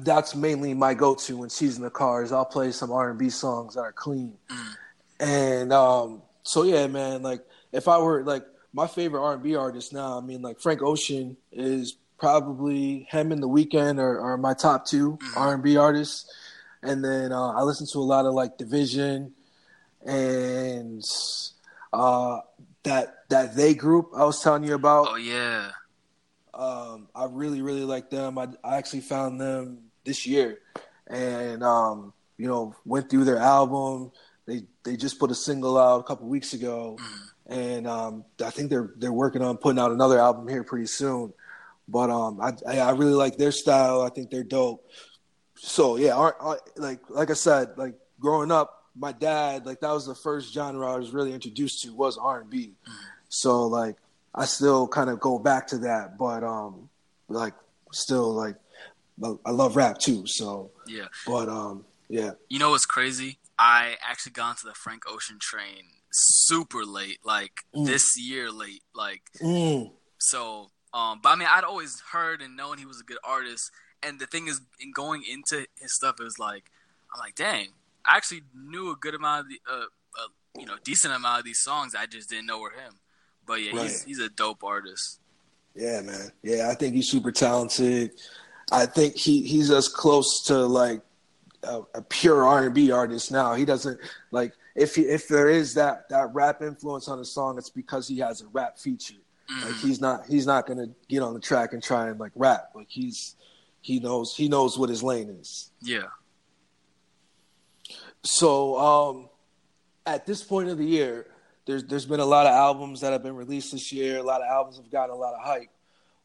[0.00, 2.30] that's mainly my go-to when she's in the cars.
[2.32, 4.76] I'll play some R and B songs that are clean, Mm.
[5.20, 7.22] and um, so yeah, man.
[7.22, 7.42] Like
[7.72, 8.44] if I were like
[8.74, 13.30] my favorite R and B artist now, I mean like Frank Ocean is probably him
[13.32, 15.36] and The Weeknd are, are my top 2 Mhm.
[15.36, 16.30] R and B artists,
[16.82, 19.30] and then uh, I listen to a lot of like dvsn
[20.04, 21.02] and
[21.92, 22.38] uh,
[22.84, 25.08] that that they group I was telling you about.
[25.10, 25.70] Oh yeah.
[26.54, 28.36] Um, I really, really like them.
[28.38, 30.58] I, I actually found them this year,
[31.06, 34.10] and um, you know, went through their album.
[34.46, 37.30] They they just put a single out a couple weeks ago, Mhm.
[37.46, 41.32] and um, I think they're they're working on putting out another album here pretty soon.
[41.86, 44.02] But um, I I really like their style.
[44.02, 44.84] I think they're dope.
[45.58, 49.92] So yeah, our, our, like like I said, like growing up, my dad like that
[49.92, 52.72] was the first genre I was really introduced to was R and B.
[53.28, 53.96] So like
[54.34, 56.88] I still kind of go back to that, but um,
[57.28, 57.54] like
[57.92, 58.56] still like
[59.44, 60.26] I love rap too.
[60.26, 61.06] So, Yeah.
[61.26, 63.38] but um, yeah, You know what's crazy?
[63.58, 65.82] I actually got onto the Frank Ocean train
[66.12, 67.86] super late, like Mm.
[67.86, 68.82] this year late.
[68.94, 73.04] Like mm, so um but I mean I'd always heard and known he was a
[73.04, 73.70] good artist.
[74.02, 76.70] And the thing is in going into his stuff it was like
[77.14, 77.68] I'm like, dang,
[78.04, 80.28] I actually knew a good amount of the uh, uh
[80.58, 81.94] you know, decent amount of these songs.
[81.94, 82.94] I just didn't know were him.
[83.46, 84.04] But yeah, he's Right.
[84.06, 85.20] he's a dope artist.
[85.74, 86.68] yeah, man, yeah.
[86.70, 88.10] I think he's super talented.
[88.70, 91.00] I think he he's as close to like
[91.62, 93.54] a, a pure R and B artist now.
[93.54, 93.98] He doesn't
[94.30, 98.06] like if he, if there is that that rap influence on a song, it's because
[98.06, 99.14] he has a rap feature.
[99.48, 99.80] Like Mhm.
[99.80, 102.70] he's not he's not gonna get on the track and try and like rap.
[102.74, 103.34] Like he's
[103.80, 105.70] he knows he knows what his lane is.
[105.80, 106.08] Yeah.
[108.24, 109.28] So um,
[110.06, 111.26] at this point of the year,
[111.66, 114.18] there's there's been a lot of albums that have been released this year.
[114.18, 115.70] A lot of albums have gotten a lot of hype.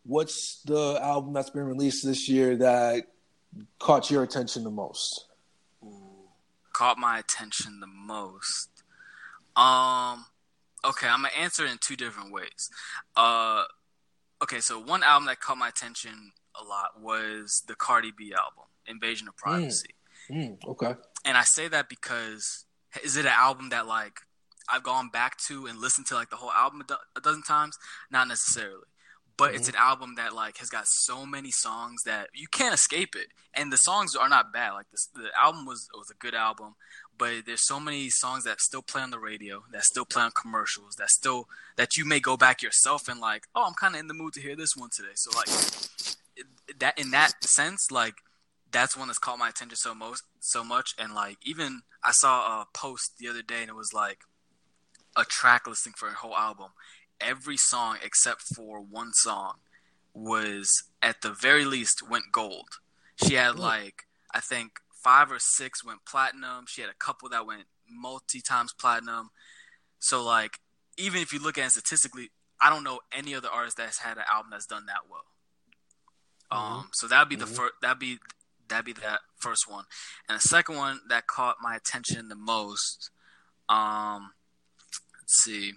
[0.06, 3.06] What's the album that's been released this year that
[3.80, 5.26] caught your attention the most?
[6.74, 8.70] caught my attention the most?
[9.56, 10.26] Um,
[10.84, 12.70] okay, I'm gonna answer it in two different ways.
[13.16, 13.64] Uh,
[14.42, 18.66] okay, so one album that caught my attention a lot was the Cardi B album,
[18.88, 19.90] Invasion of Privacy,
[20.30, 20.96] Mm, okay.
[21.26, 22.66] and I say that because
[23.04, 24.20] is it an album that like
[24.70, 27.44] I've gone back to and listened to like the whole album a, do- a dozen
[27.44, 27.78] times?
[28.10, 28.86] Not necessarily.
[29.36, 33.16] But it's an album that like has got so many songs that you can't escape
[33.16, 34.74] it, and the songs are not bad.
[34.74, 36.76] Like this, the album was was a good album,
[37.18, 40.32] but there's so many songs that still play on the radio, that still play on
[40.32, 41.48] commercials, that still
[41.78, 44.34] that you may go back yourself and like, oh, I'm kind of in the mood
[44.34, 45.16] to hear this one today.
[45.16, 45.50] So like
[46.80, 48.16] that in that sense, like
[48.72, 52.62] that's one that's caught my attention so most so much, and like even I saw
[52.62, 54.20] a post the other day and it was like
[55.16, 56.72] a track listing for a whole album.
[57.22, 59.56] Every song except for one song
[60.14, 60.70] was
[61.02, 62.70] at the very least went gold.
[63.24, 63.62] She had Hmm.
[63.62, 66.66] like I think five or six went platinum.
[66.68, 69.30] She had a couple that went multi times platinum.
[70.00, 70.60] So like
[70.98, 74.18] even if you look at it statistically, I don't know any other artist that's had
[74.18, 75.26] an album that's done that well.
[76.54, 77.56] Um, so that'd be the Mhm.
[77.56, 77.74] first.
[77.82, 78.20] That'd be
[78.68, 79.86] that'd be that first one,
[80.28, 83.10] and the second one that caught my attention the most.
[83.70, 84.34] Um,
[85.20, 85.74] let's see.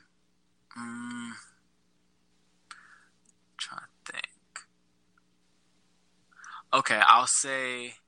[0.77, 1.33] Mm,
[3.59, 4.68] trying to think.
[6.72, 7.99] Okay, I'll say.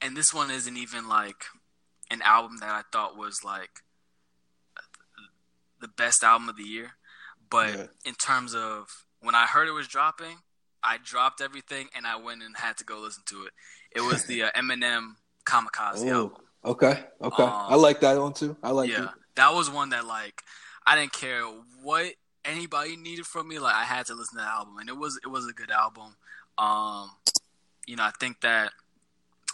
[0.00, 1.46] And this one isn't even like
[2.10, 3.84] an album that I thought was like
[5.78, 6.98] the best album of the year,
[7.48, 7.86] but Yeah.
[8.04, 10.42] in terms of when I heard it was dropping,
[10.84, 13.52] I dropped everything and I went and had to go listen to it.
[13.94, 15.14] It was the uh, Eminem
[15.44, 16.42] Kamikaze Ooh, album.
[16.64, 17.04] Okay.
[17.20, 17.42] Okay.
[17.42, 18.56] Um, I like that one too.
[18.62, 19.10] I like yeah, it.
[19.36, 20.42] that was one that like
[20.86, 21.42] I didn't care
[21.82, 22.12] what
[22.44, 23.58] anybody needed from me.
[23.58, 25.70] Like I had to listen to the album, and it was it was a good
[25.70, 26.16] album.
[26.58, 27.10] Um,
[27.86, 28.72] you know, I think that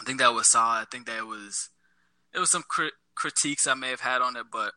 [0.01, 0.81] I think that was solid.
[0.81, 1.71] I think that it was
[2.35, 4.73] it was some crit- critiques I may have had on it, but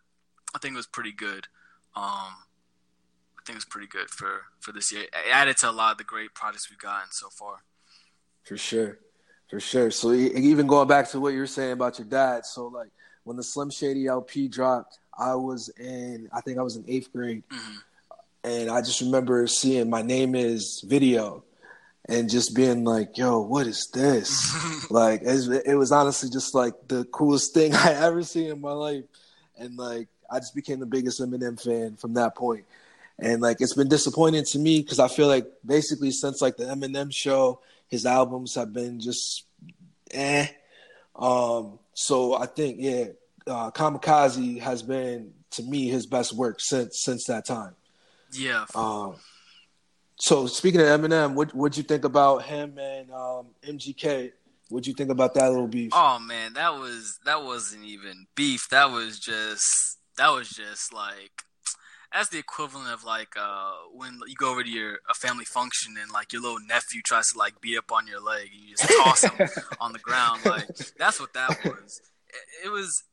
[0.55, 1.47] I think it was pretty good.
[1.95, 2.35] Um,
[3.41, 5.03] I think it's pretty good for for this year.
[5.03, 7.63] It added to a lot of the great projects we've gotten so far.
[8.43, 8.99] For sure.
[9.49, 9.91] For sure.
[9.91, 12.89] So even going back to what you were saying about your dad, so like
[13.23, 17.11] when the Slim Shady LP dropped, I was in I think I was in eighth
[17.11, 17.77] grade hmm
[18.43, 21.43] and I just remember seeing my name is video
[22.09, 24.89] and just being like, yo, what is this?
[24.91, 29.03] like it was honestly just like the coolest thing I ever seen in my life.
[29.57, 32.65] And like I just became the biggest Eminem fan from that point.
[33.21, 36.63] And like it's been disappointing to me because I feel like basically since like the
[36.63, 39.45] Eminem show, his albums have been just
[40.09, 40.47] eh.
[41.15, 43.05] Um, so I think yeah,
[43.45, 47.75] uh, Kamikaze has been to me his best work since since that time.
[48.31, 48.65] Yeah.
[48.73, 49.17] Um,
[50.15, 54.31] so speaking of Eminem, what what'd you think about him and um, MGK?
[54.69, 55.91] What'd you think about that little beef?
[55.93, 58.67] Oh man, that was that wasn't even beef.
[58.71, 61.43] That was just that was just like
[62.13, 65.95] that's the equivalent of like uh, when you go over to your a family function
[66.01, 68.75] and like your little nephew tries to like beat up on your leg and you
[68.75, 69.47] just toss him
[69.79, 70.45] on the ground.
[70.45, 72.01] Like that's what that was.
[72.29, 73.03] It, it was,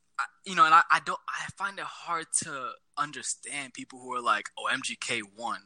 [0.45, 1.21] you know, and I, I don't.
[1.29, 5.61] I find it hard to understand people who are like, "Oh, MGK won."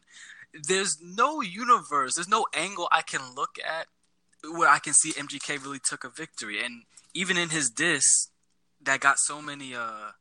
[0.68, 2.16] There's no universe.
[2.16, 3.86] There's no angle I can look at
[4.50, 6.62] where I can see MGK really took a victory.
[6.62, 6.82] And
[7.14, 8.28] even in his diss,
[8.82, 10.12] that got so many uh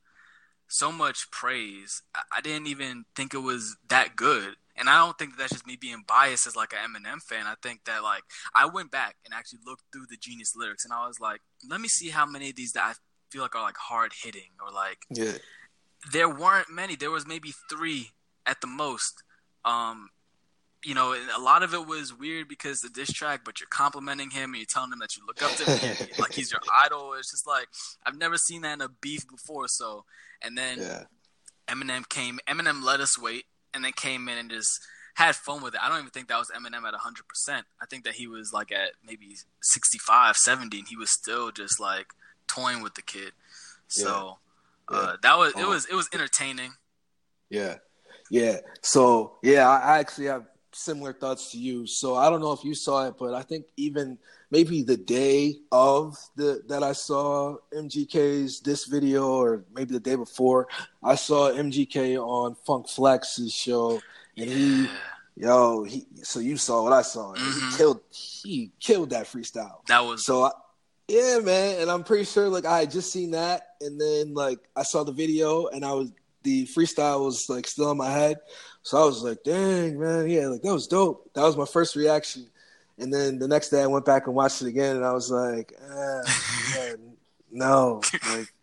[0.72, 2.02] so much praise.
[2.36, 4.56] I didn't even think it was that good.
[4.78, 7.46] And I don't think that that's just me being biased as like an Eminem fan.
[7.46, 8.24] I think that like
[8.56, 11.82] I went back and actually looked through the Genius lyrics and I was like, let
[11.82, 12.94] me see how many of these that I
[13.30, 15.38] feel like are like hard hitting or like yeah.
[16.12, 16.96] There weren't many.
[16.96, 18.10] There was maybe three
[18.46, 19.22] at the most.
[19.64, 20.10] Um,
[20.84, 24.32] you know, a lot of it was weird because the diss track, but you're complimenting
[24.32, 27.14] him and you're telling him that you look up to him, like he's your idol.
[27.14, 27.68] It's just like
[28.06, 29.68] I've never seen that in a beef before.
[29.68, 30.06] So,
[30.42, 31.04] and then Yeah.
[31.68, 32.40] Eminem came.
[32.48, 34.80] Eminem let us wait, and then came in and just
[35.14, 35.82] had fun with it.
[35.84, 37.64] I don't even think that was Eminem at 100%.
[37.82, 41.80] I think that he was like at maybe 65, 70, and he was still just
[41.80, 42.08] like
[42.48, 43.34] toying with the kid.
[43.88, 44.40] So
[44.88, 45.70] uh, that was it Oh.
[45.70, 46.74] was it was entertaining.
[47.50, 47.76] Yeah.
[48.30, 48.58] Yeah.
[48.82, 51.86] So yeah, I actually have similar thoughts to you.
[51.86, 54.18] So I don't know if you saw it, but I think even
[54.50, 60.16] maybe the day of the that I saw MGK's this video, or maybe the day
[60.16, 60.68] before,
[61.04, 64.02] I saw MGK on Funk Flex's show,
[64.38, 64.88] and he,
[65.36, 66.08] yo, he.
[66.24, 67.34] So you saw what I saw.
[67.34, 67.72] Mhm.
[67.72, 68.00] He killed.
[68.12, 69.86] He killed that freestyle.
[69.88, 70.52] That was So I,
[71.08, 74.60] yeah, man, and I'm pretty sure like I had just seen that, and then like
[74.76, 76.12] I saw the video, and I was
[76.44, 78.38] the freestyle was like still in my head,
[78.84, 81.32] so I was like, dang, man, yeah, like that was dope.
[81.34, 82.48] That was my first reaction,
[82.98, 85.30] and then the next day I went back and watched it again, and I was
[85.32, 86.22] like, eh,
[86.76, 86.94] yeah,
[87.52, 88.54] no, like,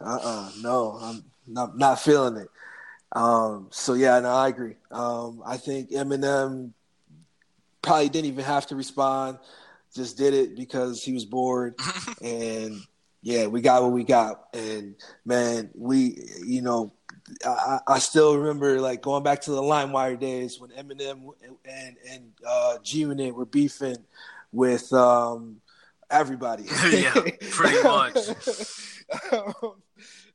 [0.00, 2.48] uh, uh no, I'm not not feeling it.
[3.12, 4.74] Um, so yeah, no, I agree.
[4.90, 6.72] Um, I think Eminem
[7.82, 9.38] probably didn't even have to respond
[9.94, 11.76] just did it because he was bored
[12.22, 12.82] and
[13.24, 14.94] yeah we got what we got and
[15.24, 16.16] man we
[16.46, 16.92] you know
[17.44, 21.30] I, I still remember like going back to the LimeWire days when Eminem
[21.64, 23.96] and and uh, G Unit were beefing
[24.52, 25.60] with um,
[26.10, 26.64] everybody.
[26.90, 27.12] Yeah,
[27.50, 28.16] pretty much.
[29.30, 29.74] Um,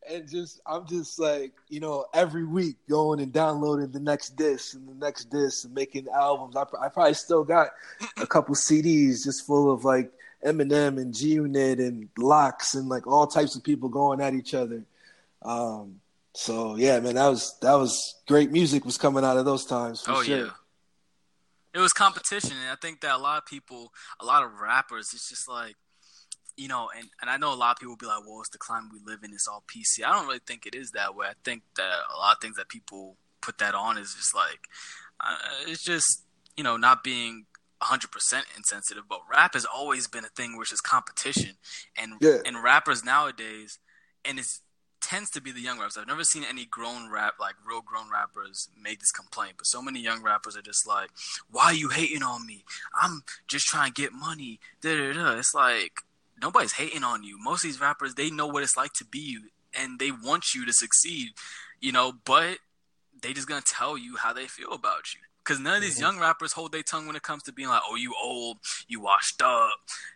[0.08, 4.76] and just I'm just like you know every week going and downloading the next disc
[4.76, 6.56] and the next disc and making albums.
[6.56, 7.70] I, I probably still got
[8.18, 10.12] a couple CDs just full of like
[10.46, 14.54] Eminem and G Unit and LOX and like all types of people going at each
[14.54, 14.84] other.
[15.42, 16.00] Um,
[16.34, 20.02] so yeah, man, that was that was great music was coming out of those times
[20.02, 20.38] for oh sure.
[20.38, 20.50] yeah.
[21.74, 25.10] It was competition, and I think that a lot of people, a lot of rappers,
[25.14, 25.76] it's just like,
[26.58, 28.50] you know, and, and I know a lot of people will be like, well, it's
[28.50, 30.04] the climate we live in, it's all PC.
[30.04, 31.28] I don't really think it is that way.
[31.28, 34.60] I think that a lot of things that people put that on is just like,
[35.20, 35.36] uh,
[35.68, 36.24] it's just,
[36.58, 37.46] you know, not being
[37.82, 41.58] 100% insensitive, but rap has always been a thing which is competition.
[41.96, 42.42] And, Yeah.
[42.46, 43.80] and rappers nowadays,
[44.26, 44.48] and it
[45.02, 45.98] tends to be the young rappers.
[45.98, 49.54] I've never seen any grown rap, like real grown rappers, make this complaint.
[49.58, 51.10] But so many young rappers are just like,
[51.50, 52.66] "Why are you hating on me?
[53.02, 55.38] I'm just trying to get money." Da da da.
[55.38, 56.02] It's like
[56.42, 57.38] nobody's hating on you.
[57.40, 60.54] Most of these rappers, they know what it's like to be you, and they want
[60.54, 61.34] you to succeed.
[61.80, 62.60] You know, but
[63.22, 65.22] they just gonna tell you how they feel about you.
[65.50, 66.02] Because none of these Mhm.
[66.02, 69.00] young rappers hold their tongue when it comes to being like, "Oh, you old, you
[69.00, 69.72] washed up,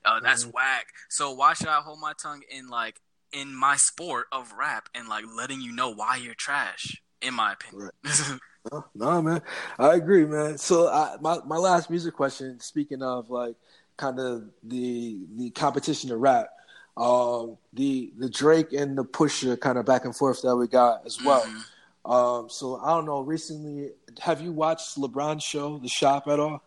[0.05, 0.53] uh, that's Mhm.
[0.53, 4.89] whack." So why should I hold my tongue in like in my sport of rap
[4.93, 7.01] and like letting you know why you're trash?
[7.19, 7.89] In my opinion,
[8.71, 9.41] No, no, man,
[9.79, 10.59] I agree, man.
[10.59, 12.59] So I, my my last music question.
[12.59, 13.55] Speaking of like
[13.97, 16.49] kind of the the competition to rap,
[16.95, 21.07] um, the the Drake and the Pusha kind of back and forth that we got
[21.07, 21.45] as well.
[21.47, 21.63] Mhm.
[22.05, 23.21] Um, so I don't know.
[23.21, 26.61] Recently, have you watched LeBron's show, The Shop, at all?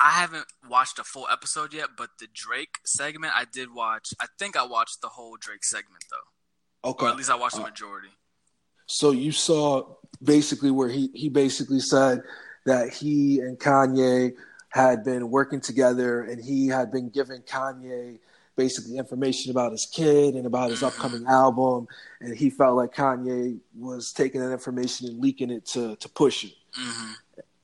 [0.00, 4.14] I haven't watched a full episode yet, but the Drake segment I did watch.
[4.20, 7.06] I think I watched the whole Drake segment though, Okay.
[7.06, 8.08] or at least I watched the Uh, majority.
[8.86, 12.22] So you saw basically where he he basically said
[12.66, 14.32] that he and Kanye
[14.70, 18.18] had been working together, and he had been giving Kanye
[18.56, 21.86] basically information about his kid and about his upcoming album,
[22.20, 26.52] and he felt like Kanye was taking that information and leaking it to to Pusha.
[26.74, 27.12] hmm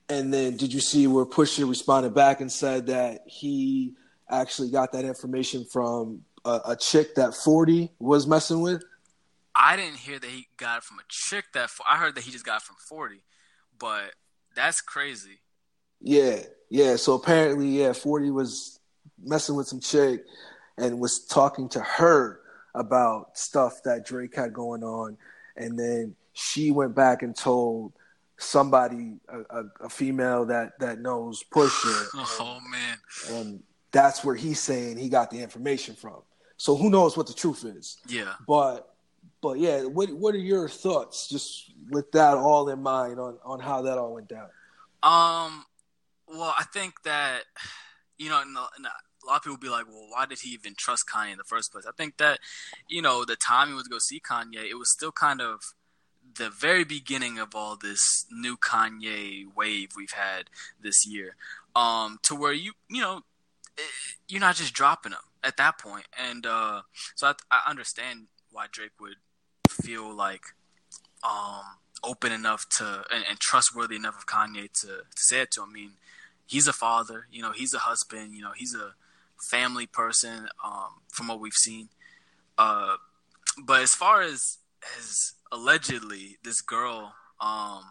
[0.08, 3.94] And then did you see where Pusha responded back and said that he
[4.30, 8.82] actually got that information from a, a chick that Forty was messing with?
[9.54, 12.30] I didn't hear that he got it from a chick that I heard that he
[12.30, 13.22] just got it from 40,
[13.76, 14.14] but
[14.54, 15.40] that's crazy.
[16.00, 16.94] Yeah, yeah.
[16.94, 18.78] So apparently, yeah, 40 was
[19.20, 20.24] messing with some chick
[20.78, 22.40] and was talking to her
[22.74, 25.16] about stuff that Drake had going on,
[25.56, 27.92] and then she went back and told
[28.38, 32.06] somebody, a, a, a female that that knows Pusha.
[32.14, 32.98] oh man!
[33.30, 36.22] And that's where he's saying he got the information from.
[36.56, 37.98] So who knows what the truth is?
[38.08, 38.34] Yeah.
[38.46, 38.94] But
[39.40, 43.60] but yeah, what what are your thoughts just with that all in mind on on
[43.60, 44.48] how that all went down?
[45.02, 45.64] Um,
[46.26, 47.42] well, I think that
[48.18, 48.44] you know, a
[49.28, 51.72] lot of people be like, well, why did he even trust Kanye in the first
[51.72, 51.86] place?
[51.86, 52.40] I think that
[52.88, 55.74] you know the time he was to go see Kanye, it was still kind of
[56.36, 60.50] the very beginning of all this new Kanye wave we've had
[60.80, 61.36] this year.
[61.76, 63.22] Um, to where you you know
[63.78, 63.82] eh,
[64.28, 65.88] you're not just dropping him at that point.
[65.88, 66.82] point, and uh,
[67.14, 69.16] so I, I understand why Drake would
[69.70, 70.42] feel like
[71.22, 71.62] um,
[72.02, 75.70] open enough to and, and, trustworthy enough of Kanye to, to say it to him.
[75.70, 75.90] I mean,
[76.46, 78.94] he's a father, you know, he's a husband, you know, he's a
[79.42, 81.88] family person um, from what we've seen.
[82.56, 82.96] Uh,
[83.64, 84.58] but as far as
[84.98, 87.82] as allegedly this girl um,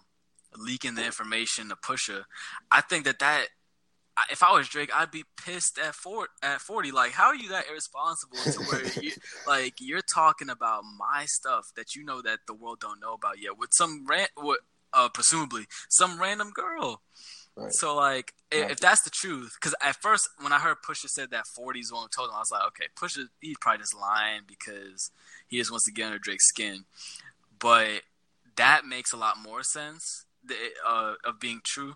[0.56, 2.24] leaking the information to Pusha,
[2.72, 3.48] I think that that
[4.32, 6.92] if I was Drake, I'd be pissed at four at forty.
[6.92, 9.12] Like, how are you that irresponsible to where you
[9.46, 13.40] like you're talking about my stuff that you know that the world don't know about
[13.40, 14.60] yet with some rant, with
[14.94, 17.02] uh, presumably some random girl.
[17.58, 17.74] Right.
[17.74, 18.70] So like, right.
[18.70, 21.90] if that's the truth, because at first when I heard Pusha said that 40 is
[21.90, 25.12] the one told him, I was like, okay, Pusha, he's probably just lying because
[25.48, 26.86] he just wants to get under Drake's skin.
[27.60, 28.04] But
[28.58, 30.26] that makes a lot more sense
[30.88, 31.96] uh, of being true.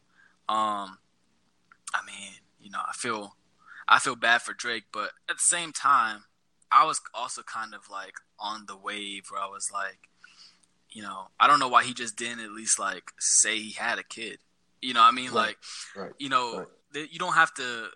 [0.50, 0.98] Um,
[1.94, 3.36] I mean, you know, I feel
[3.88, 6.24] I feel bad for Drake, but at the same time,
[6.72, 10.00] I was also kind of like on the wave where I was like,
[10.90, 14.00] you know, I don't know why he just didn't at least like say he had
[14.00, 14.40] a kid.
[14.82, 15.34] You know, I mean, right.
[15.34, 15.58] like,
[15.96, 16.12] right.
[16.18, 17.12] you know, right.
[17.12, 17.88] you don't have to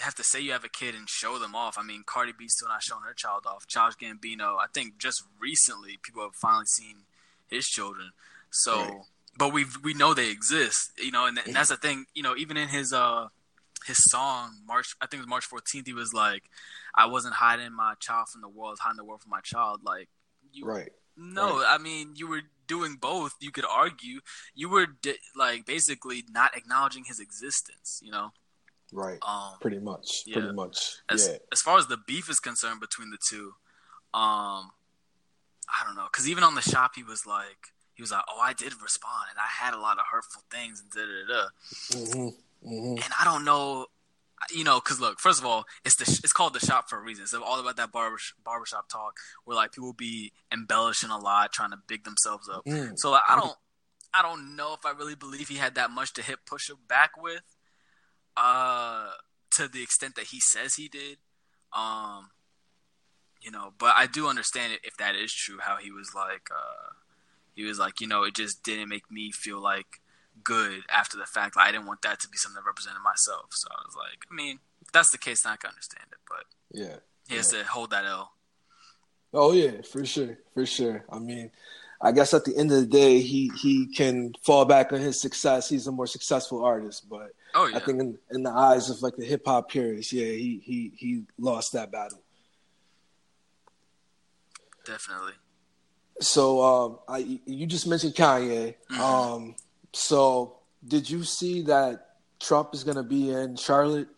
[0.00, 1.76] have to say you have a kid and show them off.
[1.78, 3.66] I mean, Cardi B's still not showing her child off.
[3.66, 7.04] Childish Gambino, I think just recently people have finally seen
[7.48, 8.12] his children.
[8.50, 9.04] So
[9.36, 12.36] but we we know they exist, you know, and, and that's the thing, you know,
[12.36, 13.28] even in his uh
[13.86, 16.44] his song March, I think it was March 14th, he was like,
[16.94, 20.08] "I wasn't hiding my child from the world, hiding the world from my child." Like,
[20.52, 20.92] you, right?
[21.16, 21.66] No, right.
[21.68, 22.42] I mean, you were
[22.72, 23.34] doing both.
[23.40, 24.20] You could argue
[24.54, 28.32] you were di- like basically not acknowledging his existence, you know.
[28.92, 29.18] Right.
[29.22, 30.24] Um, pretty much.
[30.26, 30.34] Yeah.
[30.34, 30.96] Pretty much.
[31.08, 31.38] As, yeah.
[31.50, 33.54] As far as the beef is concerned between the two,
[34.14, 34.72] um,
[35.68, 38.40] I don't know, because even on the shop, he was like, he was like, "Oh,
[38.40, 41.42] I did respond, and I had a lot of hurtful things, and da da da."
[41.98, 42.70] Mm-hmm.
[42.72, 43.02] Mm-hmm.
[43.04, 43.86] And I don't know,
[44.50, 47.02] you know, because look, first of all, it's the it's called the shop for a
[47.02, 47.24] reason.
[47.24, 51.70] It's all about that barber barbershop talk where like people be embellishing a lot, trying
[51.70, 52.64] to big themselves up.
[52.64, 52.92] Mm.
[52.96, 53.54] So like, I don't,
[54.12, 57.12] I don't know if I really believe he had that much to hit Pusha back
[57.20, 57.42] with,
[58.36, 59.10] uh,
[59.52, 61.18] to the extent that he says he did.
[61.74, 62.30] Um,
[63.40, 65.58] you know, but I do understand it if that is true.
[65.60, 66.92] How he was like, uh
[67.54, 70.00] he was like, you know, it just didn't make me feel like
[70.44, 71.56] good after the fact.
[71.56, 73.46] Like, I didn't want that to be something that represented myself.
[73.50, 76.18] So I was like, I mean, if that's the case, then I can understand it.
[76.28, 76.96] But yeah,
[77.28, 78.32] he has to hold that L.
[79.34, 81.04] Oh yeah, for sure, for sure.
[81.10, 81.50] I mean,
[82.00, 85.20] I guess at the end of the day, he he can fall back on his
[85.20, 85.68] success.
[85.68, 87.76] He's a more successful artist, but oh, yeah.
[87.76, 90.92] I think in, in the eyes of like the hip hop purists, yeah, he he
[90.96, 92.20] he lost that battle.
[94.84, 95.32] Definitely.
[96.20, 98.74] So um, I you just mentioned Kanye.
[98.90, 99.00] Mm-hmm.
[99.00, 99.54] Um,
[99.92, 102.06] so did you see that
[102.40, 104.08] Trump is going to be in Charlotte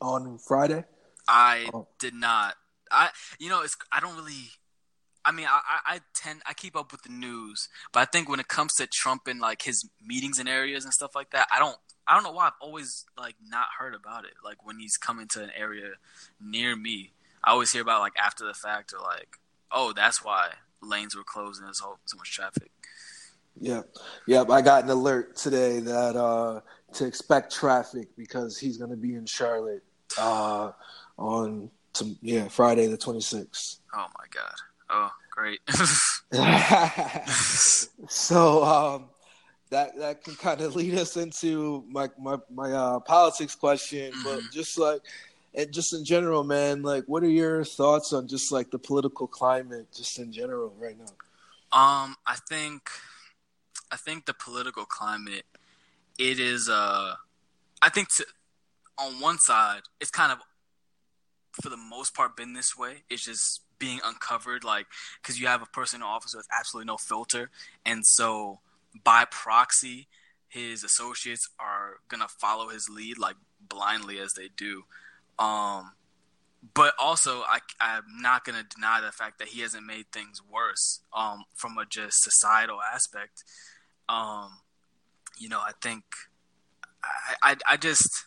[0.00, 0.84] on Friday?
[1.28, 1.86] I oh.
[1.98, 2.54] did not.
[2.90, 4.50] I you know it's I don't really.
[5.26, 8.40] I mean, I, I tend I keep up with the news, but I think when
[8.40, 11.58] it comes to Trump and like his meetings and areas and stuff like that, I
[11.58, 11.76] don't
[12.06, 14.34] I don't know why I've always like not heard about it.
[14.44, 15.92] Like when he's coming to an area
[16.40, 17.12] near me,
[17.42, 19.38] I always hear about like after the fact or like,
[19.72, 20.50] oh, that's why
[20.82, 22.70] lanes were closed and there's so much traffic.
[23.60, 23.96] Yep,
[24.26, 24.50] yep.
[24.50, 26.60] I got an alert today that uh,
[26.94, 29.84] to expect traffic because he's going to be in Charlotte
[30.18, 30.72] uh,
[31.18, 33.78] on some yeah Friday the 26th.
[33.94, 34.54] Oh my god!
[34.90, 35.60] Oh, great.
[38.08, 39.04] so um,
[39.70, 44.24] that that can kind of lead us into my my my uh, politics question, mm-hmm.
[44.24, 45.00] but just like
[45.54, 49.26] and just in general, man, like, what are your thoughts on just like the political
[49.26, 51.04] climate, just in general, right now?
[51.72, 52.90] Um, I think,
[53.94, 55.44] I think the political climate,
[56.18, 56.68] it is.
[56.68, 57.14] Uh,
[57.80, 58.26] I think to,
[58.98, 60.38] on one side, it's kind of,
[61.62, 63.04] for the most part, been this way.
[63.08, 64.86] It's just being uncovered, like
[65.22, 67.50] because you have a person in office with absolutely no filter,
[67.86, 68.58] and so
[69.04, 70.08] by proxy,
[70.48, 74.82] his associates are gonna follow his lead like blindly as they do.
[75.38, 75.92] Um,
[76.74, 81.00] but also, I, I'm not gonna deny the fact that he hasn't made things worse
[81.12, 83.44] um, from a just societal aspect.
[84.08, 84.58] Um,
[85.38, 86.04] you know, I think
[87.02, 88.24] I, I, I just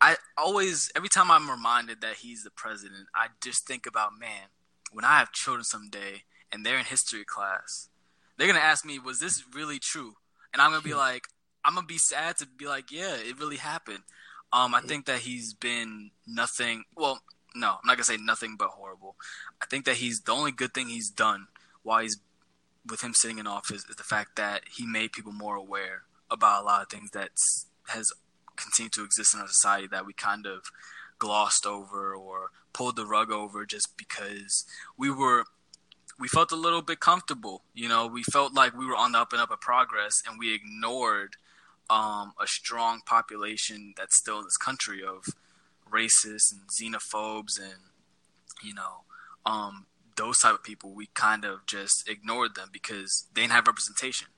[0.00, 4.48] I always every time I'm reminded that he's the president, I just think about man,
[4.90, 7.88] when I have children someday and they're in history class,
[8.36, 10.16] they're gonna ask me, "Was this really true?"
[10.52, 11.28] And I'm gonna be like,
[11.64, 14.02] I'm gonna be sad to be like, "Yeah, it really happened."
[14.52, 16.84] Um, I think that he's been nothing.
[16.94, 17.22] Well,
[17.54, 19.16] no, I'm not gonna say nothing but horrible.
[19.62, 21.48] I think that he's the only good thing he's done
[21.82, 22.18] while he's
[22.88, 26.62] with him sitting in office is the fact that he made people more aware about
[26.62, 27.30] a lot of things that
[27.88, 28.12] has
[28.56, 30.62] continued to exist in our society that we kind of
[31.18, 34.64] glossed over or pulled the rug over just because
[34.96, 35.44] we were
[36.18, 37.62] we felt a little bit comfortable.
[37.74, 40.38] You know, we felt like we were on the up and up of progress, and
[40.38, 41.36] we ignored
[41.90, 45.26] um, a strong population that's still in this country of
[45.90, 47.78] racists and xenophobes and
[48.62, 49.02] you know
[49.44, 49.86] um,
[50.22, 50.94] those type of people.
[50.94, 54.28] We kind of just ignored them because they didn't have representation,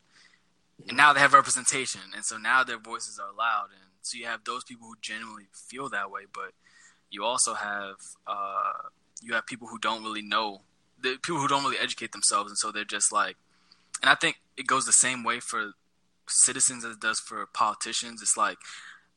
[0.88, 4.24] and now they have representation, and so now their voices are loud, and so you
[4.26, 6.52] have those people who genuinely feel that way, but
[7.10, 8.88] you also have uh,
[9.22, 10.62] you have people who don't really know
[11.02, 13.36] the people who don't really educate themselves, and so they're just like,
[14.00, 15.72] and I think it goes the same way for
[16.26, 18.22] citizens as it does for politicians.
[18.22, 18.56] It's like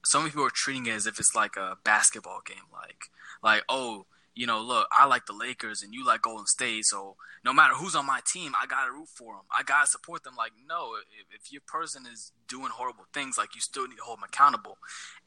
[0.03, 3.05] so many people are treating it as if it's like a basketball game, like
[3.41, 4.05] like oh
[4.38, 7.74] you know, look, I like the Lakers and you like Golden State, so no matter
[7.74, 9.46] who's on my team, I gotta root for them.
[9.52, 10.36] I gotta support them.
[10.38, 14.04] Like, no, if, if your person is doing horrible things, like you still need to
[14.04, 14.78] hold them accountable,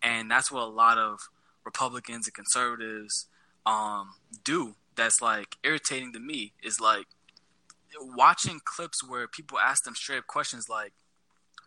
[0.01, 1.29] and that's what a lot of
[1.65, 3.27] Republicans and conservatives
[3.67, 4.11] um,
[4.45, 4.77] do.
[4.95, 7.07] That's like irritating to me is like
[8.01, 10.93] watching clips where people ask them straight up questions like,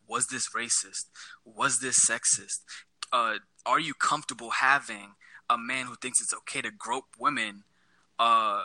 [0.07, 1.07] "Was this racist?
[1.43, 2.61] Was this sexist?
[3.11, 5.15] Uh, are you comfortable having?"
[5.53, 7.63] A man who thinks it's okay to grope women,
[8.19, 8.63] uh,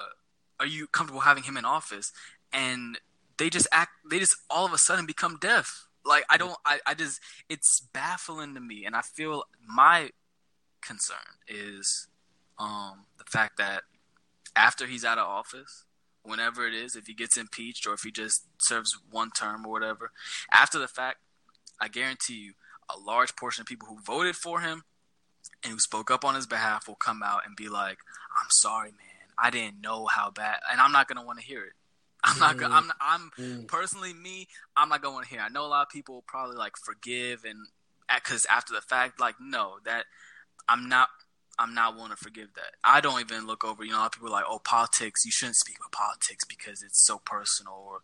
[0.60, 2.12] are you comfortable having him in office?
[2.52, 2.98] And
[3.36, 5.86] they just act, they just all of a sudden become deaf.
[6.04, 10.10] Like I don't, I, I just, it's baffling to me, and I feel my
[10.80, 12.08] concern is
[12.58, 13.82] um, the fact that
[14.56, 15.84] after he's out of office,
[16.22, 19.72] whenever it is, if he gets impeached or if he just serves one term or
[19.72, 20.12] whatever,
[20.50, 21.18] after the fact,
[21.80, 22.52] I guarantee you,
[22.88, 24.84] a large portion of people who voted for him
[25.62, 27.98] and who spoke up on his behalf will come out and be like,
[28.40, 29.32] "I'm sorry, man.
[29.38, 31.72] I didn't know how bad," and I'm not gonna want to hear it.
[32.24, 32.56] I'm not.
[32.56, 32.90] Gonna, I'm.
[33.00, 33.68] I'm mm.
[33.68, 34.48] personally me.
[34.76, 35.40] I'm not going to hear.
[35.40, 37.58] I know a lot of people probably like forgive and
[38.12, 40.04] because after the fact, like no, that
[40.68, 41.08] I'm not.
[41.60, 42.76] I'm not willing to forgive that.
[42.84, 43.84] I don't even look over.
[43.84, 45.24] You know, a lot of people are like, "Oh, politics.
[45.24, 47.98] You shouldn't speak about politics because it's so personal." Or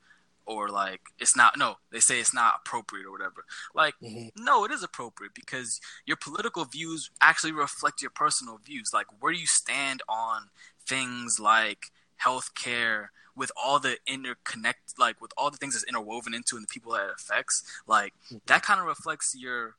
[0.47, 4.29] or like it's not no they say it's not appropriate or whatever like mm-hmm.
[4.43, 9.33] no it is appropriate because your political views actually reflect your personal views like where
[9.33, 10.49] do you stand on
[10.87, 11.91] things like
[12.25, 16.73] healthcare with all the interconnect like with all the things that's interwoven into and the
[16.73, 18.37] people that it affects like mm-hmm.
[18.47, 19.77] that kind of reflects your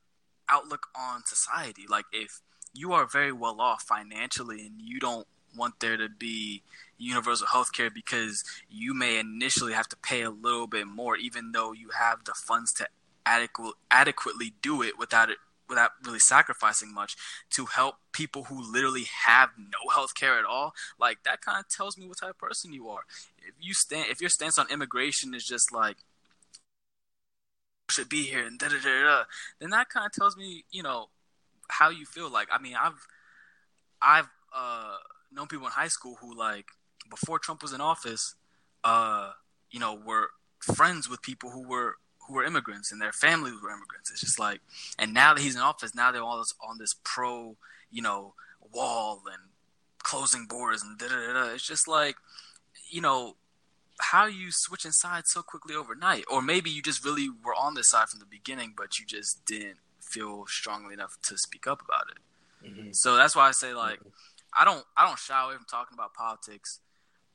[0.50, 2.42] outlook on society like if
[2.74, 6.64] you are very well off financially and you don't want there to be
[6.98, 11.52] universal health care because you may initially have to pay a little bit more, even
[11.52, 12.88] though you have the funds to
[13.26, 15.38] adequate, adequately do it without it
[15.68, 17.16] without really sacrificing much
[17.50, 20.74] to help people who literally have no health care at all.
[21.00, 23.02] Like that kind of tells me what type of person you are.
[23.40, 25.98] If you stand if your stance on immigration is just like
[27.90, 29.24] should be here and da da da
[29.60, 31.10] then that kind of tells me you know
[31.70, 32.30] how you feel.
[32.30, 33.08] Like i mean i've
[34.02, 34.98] i've uh
[35.36, 36.66] known people in high school who like
[37.10, 38.36] before Trump was in office,
[38.84, 39.32] uh,
[39.72, 40.30] you know, were
[40.60, 41.96] friends with people who were
[42.28, 44.10] who were immigrants and their families were immigrants.
[44.10, 44.62] It's just like,
[44.98, 47.56] and now that he's in office, now they're all this, on this pro,
[47.92, 48.34] you know,
[48.74, 49.44] wall and
[50.00, 51.54] closing borders and da da da.
[51.54, 52.16] It's just like,
[52.90, 53.36] you know,
[54.00, 57.90] how you switching sides so quickly overnight, or maybe you just really were on this
[57.90, 62.06] side from the beginning, but you just didn't feel strongly enough to speak up about
[62.10, 62.68] it.
[62.68, 62.92] Mm-hmm.
[62.92, 64.00] So that's why I say like.
[64.00, 64.10] Mm-hmm
[64.56, 66.80] I don't I don't shy away from talking about politics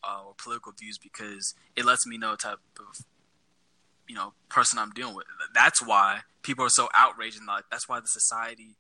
[0.03, 3.05] uh, or political views because it lets me know type of
[4.09, 5.27] you know person I'm dealing with.
[5.55, 8.77] That's why people are so outraged and like that's why the society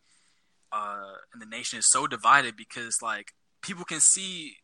[0.72, 4.56] uh, and the nation is so divided because like people can see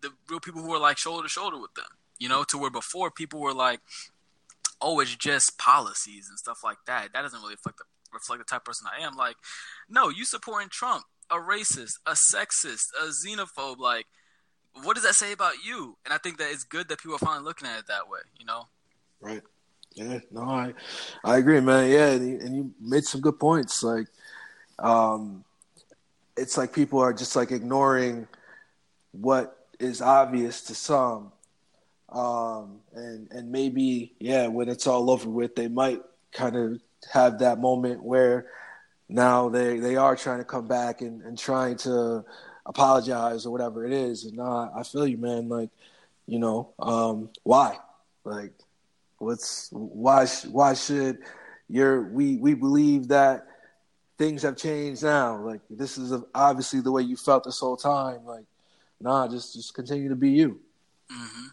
[0.00, 1.86] the real people who are like shoulder to shoulder with them.
[2.18, 3.80] You know, to where before people were like,
[4.80, 7.12] oh, it's just policies and stuff like that.
[7.12, 9.16] That doesn't really reflect the reflect the type of person I am.
[9.16, 9.36] Like,
[9.88, 13.78] no, you supporting Trump a racist, a sexist, a xenophobe.
[13.78, 14.06] Like
[14.82, 15.96] what does that say about you?
[16.04, 18.20] And I think that it's good that people are finally looking at it that way.
[18.38, 18.66] You know.
[19.20, 19.42] Right.
[19.94, 20.20] Yeah.
[20.30, 20.74] No, I
[21.24, 21.90] I agree, man.
[21.90, 23.82] Yeah, and you, and you made some good points.
[23.82, 24.06] Like,
[24.78, 25.44] um,
[26.36, 28.28] it's like people are just like ignoring
[29.12, 31.32] what is obvious to some.
[32.08, 36.00] Um, and and maybe yeah, when it's all over with, they might
[36.32, 36.80] kind of
[37.12, 38.46] have that moment where
[39.10, 42.24] now they they are trying to come back and, and trying to
[42.64, 44.24] apologize or whatever it is.
[44.24, 45.48] And uh, I feel you, man.
[45.48, 45.70] Like,
[46.26, 47.76] you know, um, why?
[48.24, 48.52] Like,
[49.18, 50.26] what's why?
[50.50, 51.18] Why should
[51.68, 53.46] your we we believe that
[54.16, 55.38] things have changed now?
[55.38, 58.24] Like, this is obviously the way you felt this whole time.
[58.24, 58.46] Like,
[59.00, 60.60] nah, just just continue to be you.
[61.12, 61.46] Mm-hmm.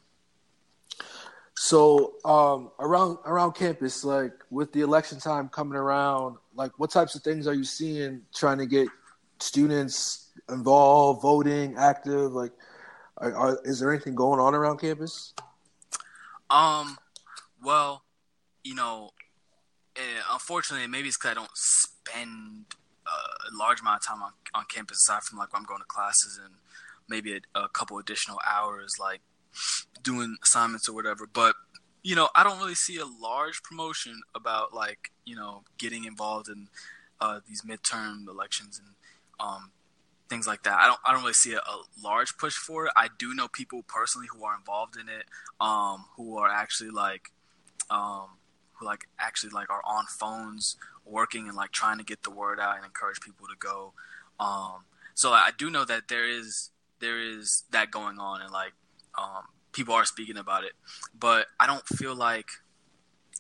[1.60, 7.16] So um, around around campus, like with the election time coming around, like what types
[7.16, 8.88] of things are you seeing trying to get
[9.40, 12.32] students involved, voting, active?
[12.32, 12.52] Like,
[13.18, 15.34] are, are, is there anything going on around campus?
[16.52, 16.96] Um,
[17.64, 18.04] well,
[18.64, 19.10] you know,
[19.98, 20.02] uh,
[20.34, 22.66] unfortunately, maybe it's because I don't spend
[23.08, 25.88] a large amount of time on, on campus aside from like when I'm going to
[25.88, 26.54] classes and
[27.10, 29.22] maybe a, a couple additional hours, like
[30.04, 31.28] doing assignments or whatever.
[31.32, 31.56] But
[32.04, 36.48] you know, I don't really see a large promotion about like you know getting involved
[36.48, 36.68] in
[37.20, 38.96] uh, these midterm elections and
[39.40, 39.72] um,
[40.30, 40.80] things like that.
[40.80, 42.92] I don't I don't really see a, a, large push for it.
[42.96, 45.26] I do know people personally who are involved in it,
[45.60, 47.32] um, who are actually like
[47.90, 48.28] um,
[48.74, 52.60] who like actually like are on phones working and like trying to get the word
[52.60, 53.94] out and encourage people to go.
[54.40, 58.74] Um, so I do know that there is there is that going on and like
[59.18, 59.44] um,
[59.74, 60.74] people are speaking about it,
[61.18, 62.48] but I don't feel like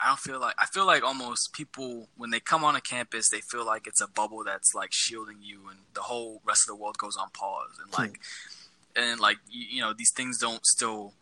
[0.01, 3.29] I don't feel like I feel like almost people when they come on a campus
[3.29, 6.75] they feel like it's a bubble that's like shielding you and the whole rest of
[6.75, 8.19] the world goes on pause and like
[8.95, 9.01] hmm.
[9.03, 11.13] and like you, you, know these things don't still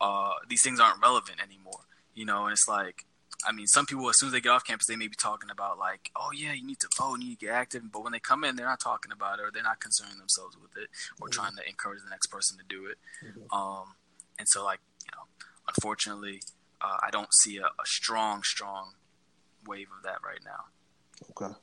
[0.00, 1.80] uh these things aren't relevant anymore
[2.14, 3.04] you know and it's like
[3.46, 5.50] I mean some people as soon as they get off campus they may be talking
[5.50, 8.12] about like oh yeah you need to vote you need to get active but when
[8.12, 10.88] they come in they're not talking about it or they're not concerning themselves with it
[11.20, 11.32] or mm-hmm.
[11.32, 13.56] trying to encourage the next person to do it mm-hmm.
[13.56, 13.94] um
[14.40, 15.24] and so, like, you know,
[15.68, 16.40] unfortunately,
[16.80, 18.92] uh, I don't see a, a, strong, strong
[19.66, 20.64] wave of that right now.
[21.30, 21.54] Okay.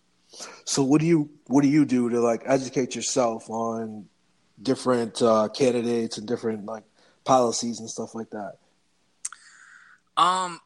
[0.66, 4.06] So what do you what do you do to like educate yourself on
[4.62, 6.84] different uh, candidates and different like
[7.24, 8.58] policies and stuff like that?
[10.16, 10.60] Um.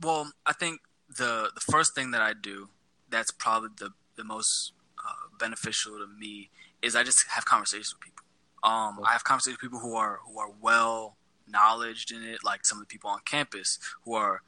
[0.00, 2.68] Well, I think the the first thing that I do
[3.08, 6.50] that's probably the the most uh, beneficial to me
[6.82, 8.24] is I just have conversations with people.
[8.62, 11.16] Um, I have conversations with people who are who are well
[11.48, 14.42] knowledge in it, like some of the people on campus who are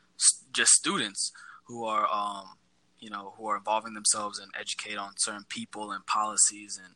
[0.52, 1.32] just students
[1.64, 2.56] who are, um,
[3.00, 6.94] you know, who are involving themselves and educate on certain people and policies, and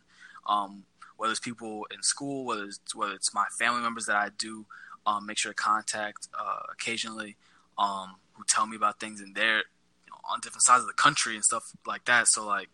[0.49, 0.85] um,
[1.17, 4.67] whether it's people in school, whether it's whether it's my family members that I do
[5.07, 7.37] um, make sure to contact uh, occasionally,
[7.79, 10.95] um, who tell me about things in their you know, on different sides of the
[10.95, 12.29] country and stuff like that.
[12.29, 12.69] So like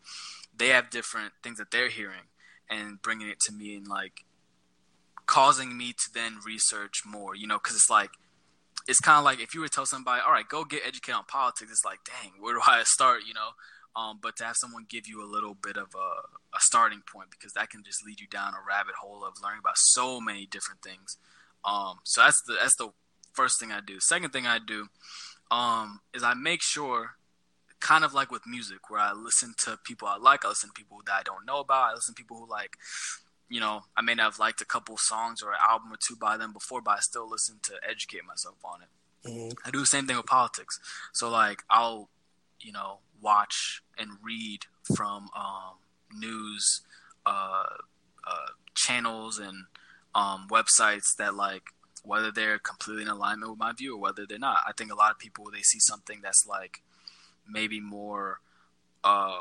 [0.56, 2.28] they have different things that they're hearing
[2.68, 4.24] and bringing it to me and like
[5.26, 8.10] causing me to then research more, you know, because it's like,
[8.88, 11.16] it's kind of like if you were to tell somebody, all right, go get educated
[11.16, 13.50] on politics, it's like, dang, where do I start, you know?
[13.96, 17.30] Um, but to have someone give you a little bit of a, a, starting point
[17.30, 20.44] because that can just lead you down a rabbit hole of learning about so many
[20.44, 21.16] different things.
[21.64, 22.90] Um, so that's the that's the
[23.32, 23.98] first thing I do.
[24.00, 24.88] Second thing I do
[25.50, 27.12] um, is I make sure,
[27.80, 30.74] kind of like with music, where I listen to people I like, I listen to
[30.74, 32.76] people that I don't know about, I listen to people who like
[33.48, 36.16] you know, I may not have liked a couple songs or an album or two
[36.16, 39.28] by them before, but I still listen to educate myself on it.
[39.28, 39.52] Mm-hmm.
[39.64, 40.78] I do the same thing with politics.
[41.12, 42.08] So like I'll,
[42.60, 44.60] you know, watch and read
[44.94, 45.76] from um,
[46.12, 46.82] news
[47.24, 47.64] uh,
[48.26, 49.64] uh, channels and
[50.14, 51.62] um, websites that like
[52.02, 54.58] whether they're completely in alignment with my view or whether they're not.
[54.66, 56.82] I think a lot of people they see something that's like
[57.48, 58.40] maybe more
[59.04, 59.38] uh,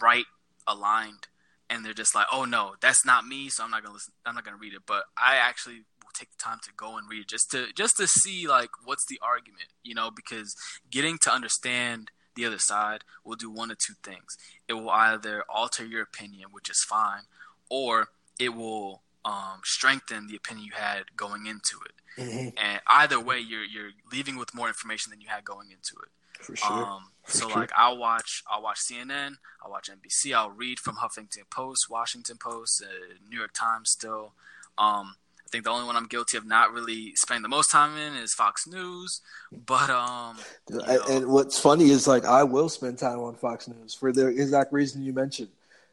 [0.00, 0.26] right
[0.66, 1.26] aligned
[1.74, 4.14] and they're just like, "Oh no, that's not me," so I'm not gonna listen.
[4.24, 4.82] I'm not gonna read it.
[4.86, 7.96] But I actually will take the time to go and read it just to just
[7.96, 10.54] to see like what's the argument, you know, because
[10.90, 14.38] getting to understand the other side will do one of two things.
[14.68, 17.22] It will either alter your opinion, which is fine,
[17.68, 18.08] or
[18.38, 22.20] it will um, strengthen the opinion you had going into it.
[22.20, 22.48] Mm-hmm.
[22.56, 26.44] And either way, you're you're leaving with more information than you had going into it.
[26.44, 26.84] For sure.
[26.84, 31.48] Um, so like I'll watch I'll watch CNN, I'll watch NBC, I'll read from Huffington
[31.50, 34.32] Post, Washington Post, uh, New York Times still.
[34.76, 35.16] Um,
[35.46, 38.14] I think the only one I'm guilty of not really spending the most time in
[38.16, 39.20] is Fox News.
[39.52, 40.38] But um
[40.86, 44.28] I, and what's funny is like I will spend time on Fox News for the
[44.28, 45.50] exact reason you mentioned.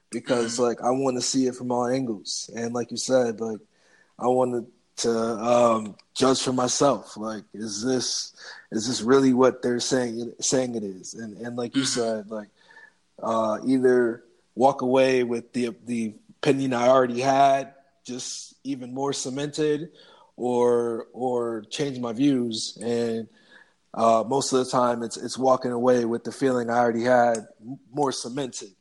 [0.10, 0.64] Because mm-hmm.
[0.64, 2.50] like I want to see it from all angles.
[2.56, 3.60] And like you said, like
[4.18, 7.18] I want to to um, judge for myself.
[7.18, 8.34] Like, is this
[8.72, 11.14] is this really what they're saying saying it is?
[11.14, 12.00] And and like you mm-hmm.
[12.00, 12.50] said, like
[13.22, 14.24] uh, either
[14.56, 17.74] walk away with the the opinion I already had,
[18.06, 19.92] just even more cemented,
[20.38, 22.78] or or change my views.
[22.82, 23.28] And
[23.94, 27.48] uh, most of the time, it's it's walking away with the feeling I already had
[27.94, 28.72] more cemented,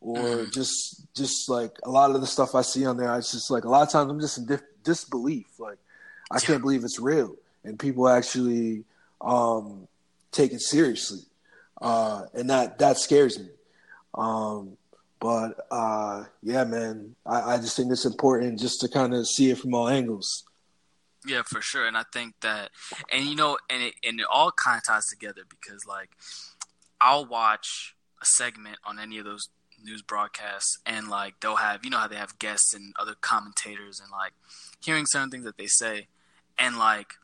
[0.00, 0.50] or mm-hmm.
[0.52, 3.10] just just like a lot of the stuff I see on there.
[3.10, 5.46] I just like a lot of times I'm just in dif- disbelief.
[5.58, 5.78] Like
[6.30, 8.84] I can't believe it's real, and people actually
[9.20, 9.86] um,
[10.32, 11.20] take it seriously,
[11.82, 13.50] uh, and that that scares me.
[14.14, 14.78] Um,
[15.20, 19.50] but uh, yeah, man, I, I just think it's important just to kind of see
[19.50, 20.44] it from all angles.
[21.26, 22.70] Yeah, for sure, and I think that,
[23.12, 26.10] and you know, and it and it all kind of ties together because like
[27.00, 29.50] I'll watch a segment on any of those
[29.82, 34.00] news broadcasts and like they'll have you know how they have guests and other commentators
[34.00, 34.32] and like
[34.80, 36.08] hearing certain things that they say.
[36.58, 37.14] And like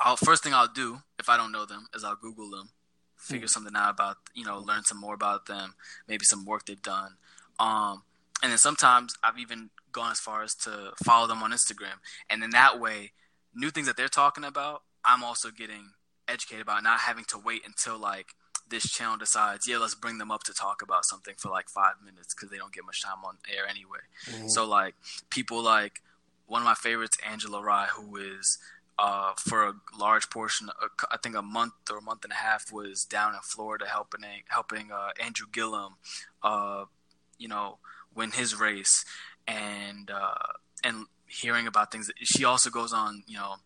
[0.00, 2.70] I'll first thing I'll do if I don't know them is I'll Google them,
[3.16, 3.50] figure mm.
[3.50, 5.74] something out about you know learn some more about them,
[6.06, 7.16] maybe some work they've done,
[7.58, 8.02] um,
[8.42, 11.98] and then sometimes I've even gone as far as to follow them on Instagram,
[12.30, 13.12] and then that way,
[13.54, 15.90] new things that they're talking about, I'm also getting
[16.28, 18.34] educated about, not having to wait until like
[18.70, 21.94] this channel decides, yeah, let's bring them up to talk about something for like five
[22.04, 23.98] minutes because they don't get much time on air anyway.
[24.26, 24.48] Mm-hmm.
[24.48, 24.94] So like
[25.30, 26.02] people like
[26.46, 28.58] one of my favorites, Angela Rye, who is
[28.98, 30.70] uh, for a large portion,
[31.10, 34.20] I think a month or a month and a half, was down in Florida helping
[34.48, 35.94] helping uh, Andrew Gillum,
[36.42, 36.84] uh,
[37.38, 37.78] you know,
[38.14, 39.04] win his race,
[39.46, 40.52] and uh,
[40.82, 42.10] and hearing about things.
[42.22, 43.56] She also goes on, you know,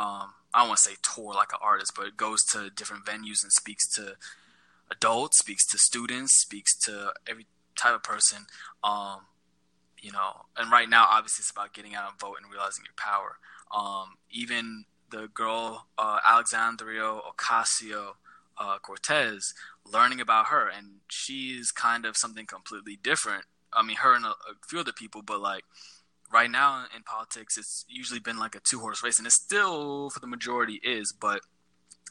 [0.00, 3.04] um, I don't want to say tour like an artist, but it goes to different
[3.04, 4.14] venues and speaks to
[4.90, 7.46] adults, speaks to students, speaks to every
[7.76, 8.46] type of person.
[8.82, 9.26] Um,
[10.00, 12.94] you know, and right now, obviously, it's about getting out and vote and realizing your
[12.96, 13.36] power.
[13.76, 18.14] Um, even the girl uh, Alexandria Ocasio
[18.56, 19.52] uh, Cortez,
[19.84, 23.44] learning about her, and she's kind of something completely different.
[23.70, 25.64] I mean, her and a, a few other people, but like
[26.32, 30.10] right now in politics, it's usually been like a two horse race, and it still,
[30.10, 31.12] for the majority, is.
[31.12, 31.40] But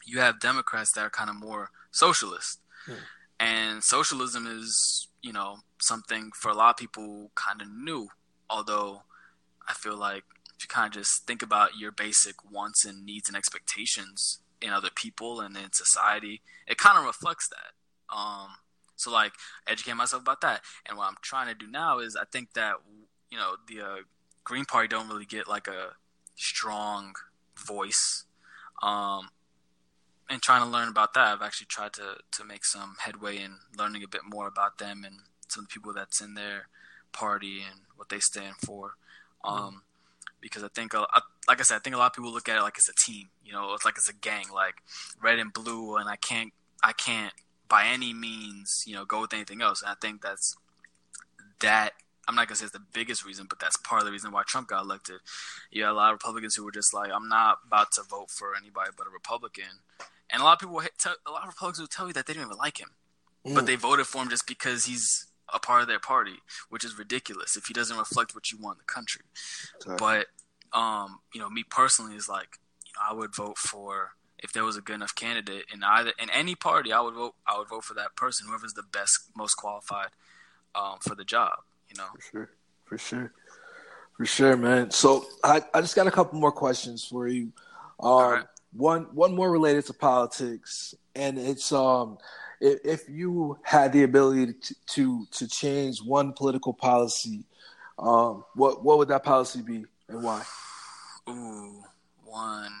[0.04, 2.94] you have Democrats that are kind of more socialist, hmm.
[3.38, 8.08] and socialism is, you know, something for a lot of people kind of new.
[8.48, 9.02] Although
[9.68, 10.24] I feel like
[10.56, 14.70] if you kind of just think about your basic wants and needs and expectations in
[14.70, 18.14] other people and in society, it kind of reflects that.
[18.14, 18.48] Um,
[18.96, 19.32] so like
[19.66, 20.60] educate myself about that.
[20.86, 22.74] And what I'm trying to do now is I think that
[23.30, 23.96] you know the uh,
[24.44, 25.94] Green Party don't really get like a
[26.36, 27.14] strong
[27.56, 28.24] voice.
[28.82, 29.28] Um,
[30.28, 33.56] and trying to learn about that, I've actually tried to to make some headway in
[33.76, 35.16] learning a bit more about them and
[35.48, 36.68] some of the people that's in their
[37.12, 38.92] party and what they stand for.
[39.44, 39.74] Um, mm.
[40.40, 42.62] Because I think, like I said, I think a lot of people look at it
[42.62, 43.28] like it's a team.
[43.44, 44.76] You know, it's like it's a gang, like
[45.20, 46.52] red and blue, and I can't,
[46.82, 47.34] I can't
[47.68, 49.82] by any means, you know, go with anything else.
[49.82, 50.56] And I think that's
[51.60, 51.92] that
[52.28, 54.42] I'm not gonna say it's the biggest reason, but that's part of the reason why
[54.46, 55.20] Trump got elected.
[55.70, 58.30] You had a lot of Republicans who were just like, I'm not about to vote
[58.30, 59.82] for anybody but a Republican,
[60.30, 62.46] and a lot of people, a lot of Republicans will tell you that they didn't
[62.46, 62.90] even like him,
[63.46, 63.54] mm.
[63.54, 66.36] but they voted for him just because he's a part of their party,
[66.68, 69.22] which is ridiculous if he doesn't reflect what you want in the country.
[69.80, 69.96] Sorry.
[69.98, 70.26] But
[70.78, 74.64] um, you know, me personally is like, you know, I would vote for if there
[74.64, 77.34] was a good enough candidate in either in any party, I would vote.
[77.46, 80.10] I would vote for that person, whoever's the best, most qualified
[80.74, 82.06] um, for the job you know.
[82.14, 82.50] For sure.
[82.84, 83.32] For sure.
[84.16, 84.90] For sure, man.
[84.90, 87.52] So I, I just got a couple more questions for you.
[88.00, 92.18] Um, one one more related to politics, and it's um
[92.60, 97.44] if, if you had the ability to, to to change one political policy,
[97.98, 100.42] um, what what would that policy be and why?
[101.28, 101.82] Ooh,
[102.24, 102.72] one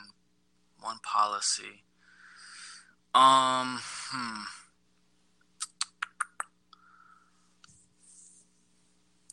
[0.80, 1.84] one policy.
[3.14, 4.42] Um, hmm.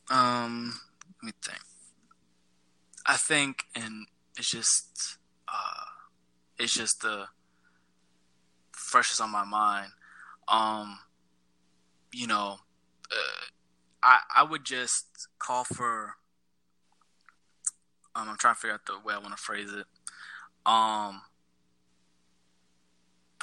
[0.10, 0.80] Um,
[1.22, 1.60] let me think.
[3.06, 4.08] I think, and
[4.38, 5.18] it's just,
[5.48, 5.86] uh,
[6.60, 7.26] it's just the
[8.72, 9.92] freshest on my mind.
[10.48, 11.00] Um,
[12.14, 12.58] you know,
[13.12, 13.46] uh,
[14.02, 16.16] I I would just call for.
[18.16, 19.86] Um, I'm trying to figure out the way I want to phrase it.
[20.66, 21.22] Um,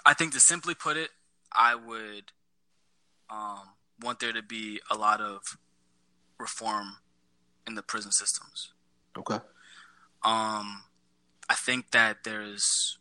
[0.04, 1.10] I think to simply put it,
[1.52, 2.32] I would
[3.30, 3.60] um,
[4.02, 5.56] want there to be a lot of
[6.39, 6.98] reform
[7.66, 8.73] in the prison systems.
[9.16, 9.39] Okay.
[10.23, 10.82] Um,
[11.48, 12.98] I think that there's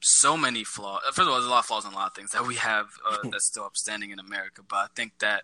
[0.00, 1.02] so many flaws.
[1.06, 2.56] First of all, there's a lot of flaws in a lot of things that we
[2.56, 4.62] have uh, that's still upstanding in America.
[4.68, 5.42] But I think that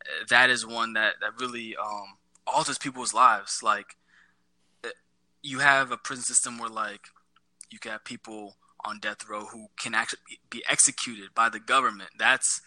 [0.00, 2.16] uh, that is one that that really um,
[2.46, 3.60] alters people's lives.
[3.62, 3.96] Like,
[4.84, 4.88] uh,
[5.42, 7.02] you have a prison system where like
[7.70, 10.20] you got people on death row who can actually
[10.50, 12.10] be executed by the government.
[12.18, 12.60] That's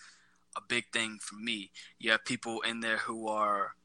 [0.56, 1.72] a big thing for me.
[2.00, 3.76] You have people in there who are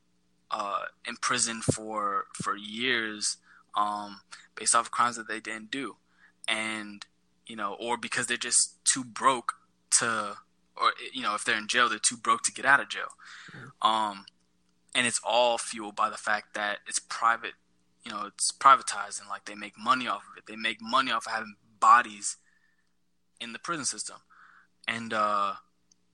[0.51, 3.39] uh, in prison for for years
[3.77, 4.20] um,
[4.55, 5.97] based off of crimes that they didn't do,
[6.48, 7.05] and
[7.47, 9.55] you know, or because they're just too broke
[9.98, 10.36] to,
[10.77, 13.09] or you know, if they're in jail, they're too broke to get out of jail.
[13.55, 13.89] Mm-hmm.
[13.89, 14.24] Um,
[14.94, 17.52] and it's all fueled by the fact that it's private.
[18.05, 20.47] You know, it's privatized and like they make money off of it.
[20.47, 22.36] They make money off of having bodies
[23.40, 24.16] in the prison system,
[24.89, 25.55] and uh,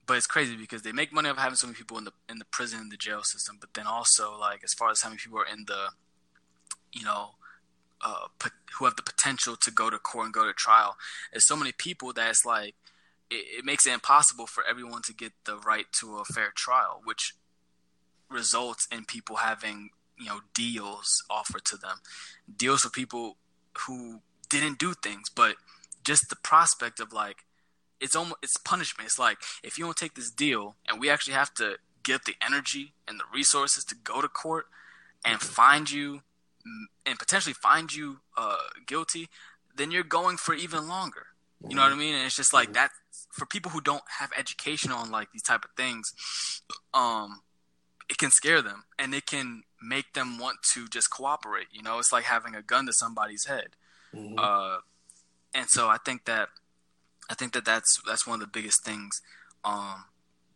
[0.05, 2.39] but it's crazy because they make money off having so many people in the in
[2.39, 3.57] the prison and the jail system.
[3.59, 5.89] But then also like as far as how many people are in the,
[6.91, 7.31] you know,
[8.01, 8.27] uh,
[8.77, 10.97] who have the potential to go to court and go to trial,
[11.31, 12.75] there's so many people that it's like
[13.29, 17.01] it, it makes it impossible for everyone to get the right to a fair trial,
[17.03, 17.33] which
[18.29, 21.97] results in people having you know deals offered to them,
[22.55, 23.37] deals for people
[23.87, 25.55] who didn't do things, but
[26.03, 27.37] just the prospect of like
[28.03, 29.07] it's almost it's punishment.
[29.07, 32.35] It's like if you don't take this deal, and we actually have to get the
[32.45, 34.65] energy and the resources to go to court
[35.25, 36.21] and find you
[37.05, 39.29] and potentially find you uh, guilty,
[39.75, 41.27] then you're going for even longer.
[41.67, 42.13] You know what I mean?
[42.13, 42.91] And it's just like that
[43.31, 46.13] for people who don't have education on like these type of things.
[46.93, 47.41] Um,
[48.09, 51.67] it can scare them and it can make them want to just cooperate.
[51.71, 53.69] You know, it's like having a gun to somebody's head.
[54.13, 54.37] Mm-hmm.
[54.37, 54.77] Uh,
[55.53, 56.49] and so I think that
[57.29, 59.21] I think that that's that's one of the biggest things
[59.63, 60.05] um,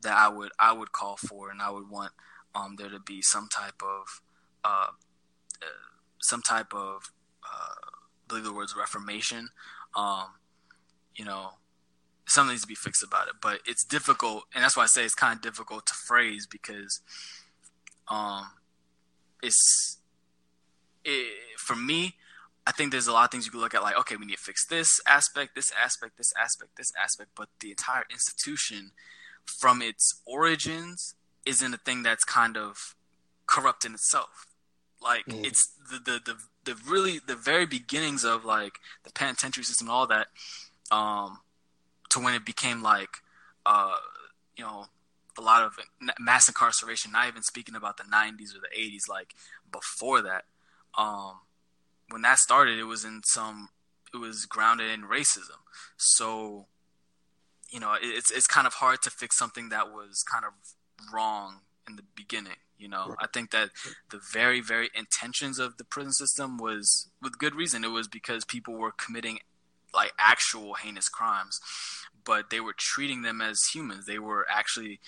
[0.01, 2.11] that I would I would call for, and I would want
[2.53, 4.21] um, there to be some type of
[4.63, 4.87] uh,
[5.61, 5.89] uh,
[6.21, 7.11] some type of
[7.43, 7.91] uh,
[8.27, 9.49] believe the words reformation.
[9.95, 10.25] Um,
[11.15, 11.51] you know,
[12.27, 15.03] something needs to be fixed about it, but it's difficult, and that's why I say
[15.03, 17.01] it's kind of difficult to phrase because
[18.09, 18.51] um,
[19.41, 19.97] it's
[21.03, 22.15] it, for me
[22.67, 24.35] I think there's a lot of things you can look at, like, okay, we need
[24.35, 28.91] to fix this aspect, this aspect, this aspect, this aspect, but the entire institution,
[29.45, 31.15] from its origins,
[31.45, 32.93] isn't a thing that's kind of
[33.45, 34.47] corrupt in itself.
[35.01, 35.45] Like, mm.
[35.45, 38.73] it's the, the the the really the very beginnings of like
[39.05, 40.27] the penitentiary system and all that,
[40.91, 41.39] um,
[42.09, 43.21] to when it became like,
[43.65, 43.95] uh,
[44.57, 44.87] you know,
[45.37, 45.77] a lot of
[46.19, 47.13] mass incarceration.
[47.13, 49.35] Not even speaking about the '90s or the '80s, like
[49.71, 50.43] before that.
[50.97, 51.35] Um,
[52.09, 53.69] when that started, it was in some,
[54.13, 55.59] it was grounded in racism.
[55.97, 56.67] So,
[57.69, 60.51] you know, it's it's kind of hard to fix something that was kind of
[61.13, 62.57] wrong in the beginning.
[62.77, 63.15] You know.
[63.19, 63.71] I think that
[64.11, 67.83] the very very intentions of the prison system was with good reason.
[67.83, 69.39] It was because people were committing
[69.93, 71.59] like actual heinous crimes,
[72.23, 74.05] but they were treating them as humans.
[74.05, 74.99] They were actually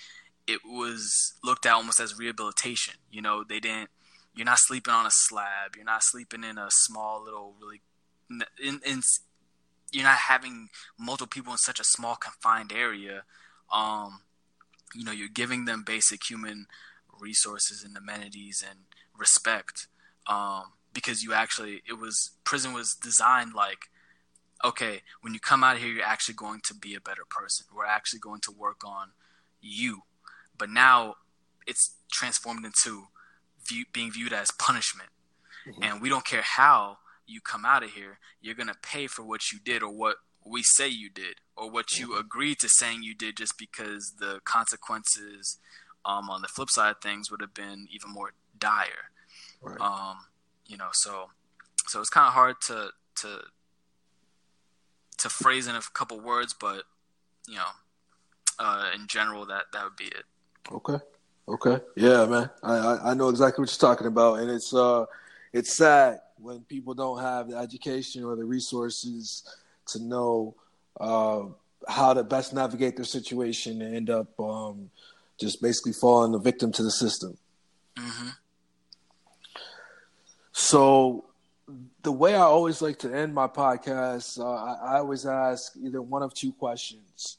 [0.46, 2.94] it was looked at almost as rehabilitation.
[3.10, 3.90] You know, they didn't
[4.34, 5.76] you're not sleeping on a slab.
[5.76, 7.80] You're not sleeping in a small little really.
[8.62, 9.02] In, in
[9.92, 13.24] you're not having multiple people in such a small confined area.
[13.72, 14.20] Um,
[14.94, 16.66] you know, you're giving them basic human
[17.18, 18.80] resources and amenities and
[19.16, 19.88] respect.
[20.26, 23.90] Um, because you actually, it was prison was designed like,
[24.64, 27.66] okay, when you come out of here, you're actually going to be a better person.
[27.74, 29.08] We're actually going to work on
[29.60, 30.02] you.
[30.56, 31.16] But now
[31.66, 33.06] it's transformed into
[33.66, 35.10] view, being viewed as punishment.
[35.66, 35.82] Mm-hmm.
[35.82, 39.22] And we don't care how you come out of here, you're going to pay for
[39.22, 42.20] what you did or what we say you did or what you mm-hmm.
[42.20, 45.58] agreed to saying you did just because the consequences
[46.04, 49.10] um, on the flip side of things would have been even more dire.
[49.62, 49.80] Right.
[49.80, 50.16] Um,
[50.66, 51.26] you know, so
[51.86, 53.40] so it's kind of hard to to
[55.18, 56.84] to phrase in a couple words, but
[57.46, 57.64] you know,
[58.58, 60.24] uh, in general, that that would be it.
[60.72, 60.98] Okay.
[61.50, 61.80] Okay.
[61.96, 62.50] Yeah, man.
[62.62, 65.04] I, I know exactly what you're talking about, and it's uh,
[65.52, 69.42] it's sad when people don't have the education or the resources
[69.86, 70.54] to know
[71.00, 71.42] uh,
[71.88, 74.90] how to best navigate their situation and end up um,
[75.38, 77.36] just basically falling a victim to the system.
[77.96, 78.28] Mm-hmm.
[80.52, 81.24] So,
[82.02, 86.00] the way I always like to end my podcast, uh, I, I always ask either
[86.00, 87.38] one of two questions.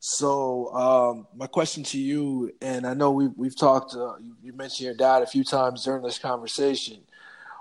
[0.00, 3.94] So um, my question to you, and I know we've we've talked.
[3.94, 7.02] Uh, you mentioned your dad a few times during this conversation,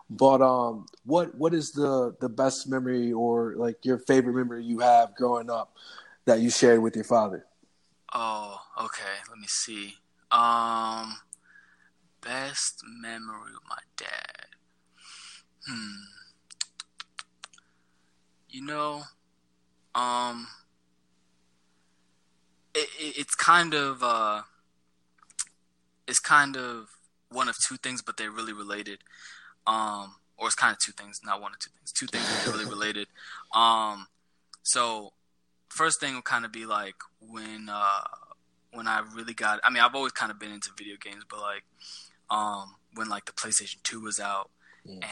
[0.10, 4.80] but um, what what is the the best memory or like your favorite memory you
[4.80, 5.76] have growing up
[6.24, 7.46] that you shared with your father?
[8.14, 9.20] Oh, okay.
[9.30, 9.96] Let me see.
[10.32, 11.18] Um,
[12.22, 14.46] best memory with my dad.
[15.68, 16.04] Hmm.
[18.50, 19.04] You know,
[19.94, 20.48] um
[22.80, 24.42] it, it, it's kind of uh,
[26.08, 26.90] it's kind of
[27.30, 29.00] one of two things, but they're really related.
[29.68, 32.48] Um, or it's kind of two things, not one of two things, two things that
[32.48, 33.08] are really related.
[33.54, 34.08] Um,
[34.64, 35.14] so
[35.70, 38.02] first thing will kind of be like when uh,
[38.72, 39.60] when I really got.
[39.64, 41.64] I mean, I've always kind of been into video games, but like
[42.30, 44.50] um, when like the PlayStation Two was out
[44.88, 44.94] mm.
[44.94, 45.04] and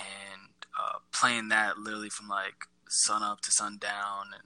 [0.79, 4.43] uh, playing that literally from like sun up to sundown and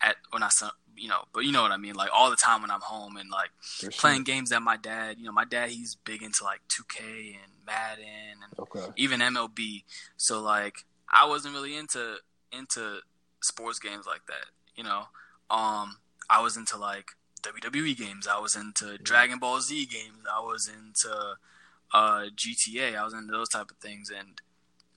[0.00, 2.36] at when I sun, you know, but you know what I mean, like all the
[2.36, 3.90] time when I'm home and like sure.
[3.90, 7.52] playing games that my dad, you know, my dad he's big into like 2K and
[7.66, 8.04] Madden
[8.42, 8.92] and okay.
[8.96, 9.84] even MLB.
[10.16, 12.16] So like I wasn't really into
[12.52, 12.98] into
[13.42, 14.46] sports games like that,
[14.76, 15.04] you know.
[15.50, 15.98] Um
[16.28, 17.10] I was into like
[17.42, 18.28] WWE games.
[18.28, 19.02] I was into mm-hmm.
[19.02, 20.24] Dragon Ball Z games.
[20.32, 21.34] I was into
[21.92, 22.96] uh GTA.
[22.96, 24.40] I was into those type of things and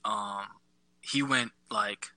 [0.04, 0.46] um
[1.00, 2.08] he went like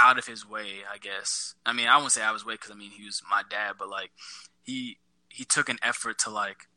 [0.00, 1.54] out of his way, I guess.
[1.66, 3.42] I mean, I won't say out of his way because I mean he was my
[3.48, 4.10] dad, but like
[4.62, 4.98] he
[5.28, 6.68] he took an effort to like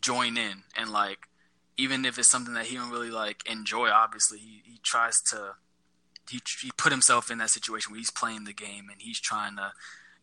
[0.00, 1.28] join in and like
[1.76, 5.54] even if it's something that he don't really like enjoy, obviously he, he tries to
[6.30, 9.56] he he put himself in that situation where he's playing the game and he's trying
[9.56, 9.72] to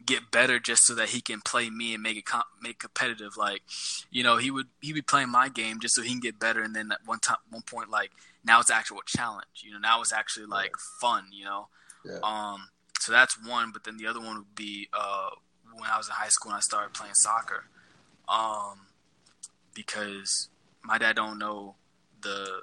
[0.05, 3.35] get better just so that he can play me and make it com- make competitive.
[3.37, 3.61] Like,
[4.09, 6.39] you know, he would he would be playing my game just so he can get
[6.39, 6.61] better.
[6.61, 8.11] And then at one time, one point, like
[8.43, 9.63] now it's actual challenge.
[9.63, 11.25] You know, now it's actually like fun.
[11.31, 11.67] You know,
[12.05, 12.19] yeah.
[12.23, 12.69] um.
[12.99, 13.71] So that's one.
[13.71, 15.29] But then the other one would be uh,
[15.73, 17.65] when I was in high school and I started playing soccer.
[18.27, 18.87] Um,
[19.73, 20.49] because
[20.83, 21.75] my dad don't know
[22.21, 22.61] the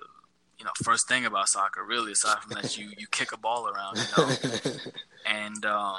[0.58, 3.68] you know first thing about soccer really aside from that you you kick a ball
[3.68, 4.72] around you know
[5.26, 5.96] and um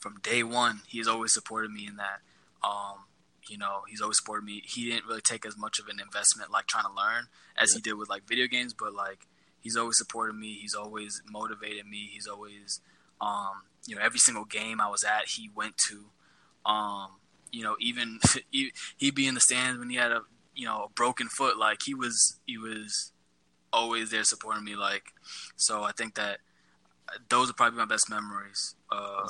[0.00, 2.20] from day one, he's always supported me in that.
[2.62, 3.04] Um,
[3.48, 4.62] you know, he's always supported me.
[4.64, 7.80] He didn't really take as much of an investment like trying to learn as he
[7.80, 9.26] did with like video games, but like
[9.60, 10.58] he's always supported me.
[10.60, 12.08] He's always motivated me.
[12.12, 12.80] He's always,
[13.20, 16.04] um, you know, every single game I was at, he went to.
[16.66, 17.08] Um,
[17.50, 18.20] you know, even
[18.50, 20.22] he, he'd be in the stands when he had a
[20.54, 21.58] you know a broken foot.
[21.58, 23.12] Like he was, he was
[23.72, 24.76] always there supporting me.
[24.76, 25.04] Like,
[25.56, 26.38] so I think that
[27.28, 29.26] those are probably my best memories uh,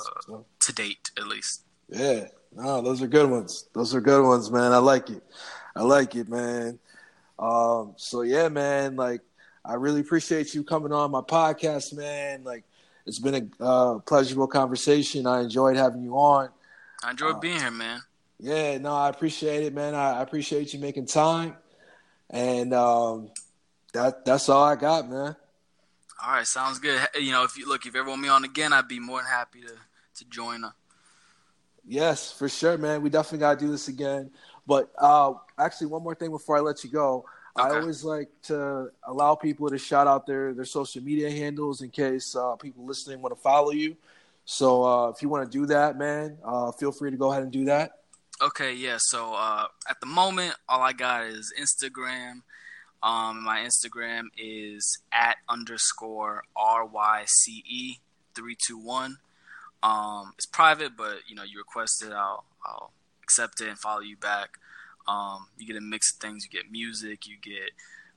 [0.61, 1.63] to date, at least.
[1.89, 2.25] Yeah,
[2.55, 3.67] no, those are good ones.
[3.73, 4.71] Those are good ones, man.
[4.71, 5.23] I like it.
[5.75, 6.79] I like it, man.
[7.37, 8.95] Um, so yeah, man.
[8.95, 9.21] Like,
[9.69, 12.43] I really appreciate you coming on my podcast, man.
[12.43, 12.63] Like,
[13.05, 15.27] it's been a uh, pleasurable conversation.
[15.27, 16.49] I enjoyed having you on.
[17.03, 18.01] I enjoyed uh, being here, man.
[18.39, 19.93] Yeah, no, I appreciate it, man.
[19.93, 21.55] I, I appreciate you making time,
[22.31, 23.29] and um,
[23.93, 25.35] that that's all I got, man.
[26.25, 26.99] All right, sounds good.
[27.19, 29.19] You know, if you look, if you ever want me on again, I'd be more
[29.19, 29.73] than happy to
[30.15, 30.63] to join.
[30.63, 30.71] Uh.
[31.85, 33.03] Yes, for sure, man.
[33.03, 34.31] We definitely got to do this again.
[34.65, 37.25] But uh, actually, one more thing before I let you go.
[37.59, 37.75] Okay.
[37.75, 41.89] I always like to allow people to shout out their their social media handles in
[41.89, 43.95] case uh, people listening want to follow you.
[44.45, 47.43] So uh, if you want to do that, man, uh, feel free to go ahead
[47.43, 47.91] and do that.
[48.41, 48.97] Okay, yeah.
[48.99, 52.41] So uh, at the moment, all I got is Instagram
[53.01, 57.99] um, my Instagram is at underscore R Y C E
[58.35, 59.17] three two one.
[59.81, 62.91] Um, it's private, but you know you request it, I'll I'll
[63.23, 64.57] accept it and follow you back.
[65.09, 66.43] Um, you get a mix of things.
[66.45, 67.27] You get music.
[67.27, 67.71] You get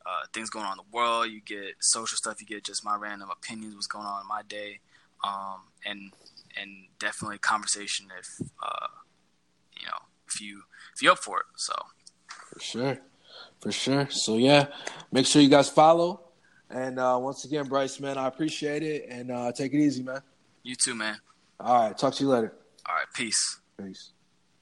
[0.05, 1.31] uh, things going on in the world.
[1.31, 2.41] You get social stuff.
[2.41, 4.81] You get just my random opinions, what's going on in my day,
[5.25, 6.13] um, and
[6.61, 8.89] and definitely conversation if uh,
[9.79, 9.99] you know
[10.29, 10.63] if you
[10.95, 11.47] if you're up for it.
[11.57, 11.73] So
[12.27, 12.99] for sure.
[13.61, 14.09] For sure.
[14.11, 14.67] So yeah,
[15.13, 16.21] make sure you guys follow.
[16.69, 19.07] And uh, once again, Bryce, man, I appreciate it.
[19.09, 20.21] And uh, take it easy, man.
[20.63, 21.19] You too, man.
[21.61, 21.97] All right.
[21.97, 22.55] Talk to you later.
[22.89, 23.07] All right.
[23.15, 23.61] Peace.
[23.79, 24.11] Peace.